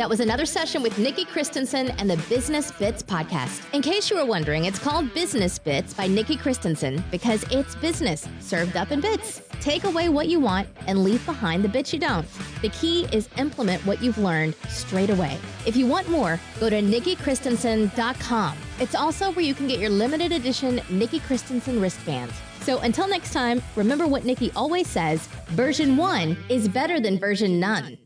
That 0.00 0.08
was 0.08 0.20
another 0.20 0.46
session 0.46 0.82
with 0.82 0.96
Nikki 0.98 1.26
Christensen 1.26 1.90
and 1.98 2.08
the 2.08 2.16
Business 2.30 2.72
Bits 2.72 3.02
podcast. 3.02 3.62
In 3.74 3.82
case 3.82 4.08
you 4.08 4.16
were 4.16 4.24
wondering, 4.24 4.64
it's 4.64 4.78
called 4.78 5.12
Business 5.12 5.58
Bits 5.58 5.92
by 5.92 6.06
Nikki 6.06 6.38
Christensen 6.38 7.04
because 7.10 7.44
it's 7.50 7.74
business 7.74 8.26
served 8.40 8.78
up 8.78 8.92
in 8.92 9.02
bits. 9.02 9.42
Take 9.60 9.84
away 9.84 10.08
what 10.08 10.28
you 10.28 10.40
want 10.40 10.70
and 10.86 11.04
leave 11.04 11.22
behind 11.26 11.62
the 11.62 11.68
bits 11.68 11.92
you 11.92 11.98
don't. 11.98 12.26
The 12.62 12.70
key 12.70 13.08
is 13.12 13.28
implement 13.36 13.84
what 13.84 14.02
you've 14.02 14.16
learned 14.16 14.54
straight 14.70 15.10
away. 15.10 15.36
If 15.66 15.76
you 15.76 15.86
want 15.86 16.08
more, 16.08 16.40
go 16.60 16.70
to 16.70 16.80
nikkichristensen.com. 16.80 18.56
It's 18.78 18.94
also 18.94 19.32
where 19.32 19.44
you 19.44 19.52
can 19.52 19.68
get 19.68 19.80
your 19.80 19.90
limited 19.90 20.32
edition 20.32 20.80
Nikki 20.88 21.20
Christensen 21.20 21.78
wristbands. 21.78 22.32
So 22.62 22.78
until 22.78 23.06
next 23.06 23.34
time, 23.34 23.60
remember 23.76 24.06
what 24.06 24.24
Nikki 24.24 24.50
always 24.56 24.88
says 24.88 25.26
version 25.48 25.98
one 25.98 26.38
is 26.48 26.68
better 26.68 27.00
than 27.00 27.18
version 27.18 27.60
none. 27.60 27.98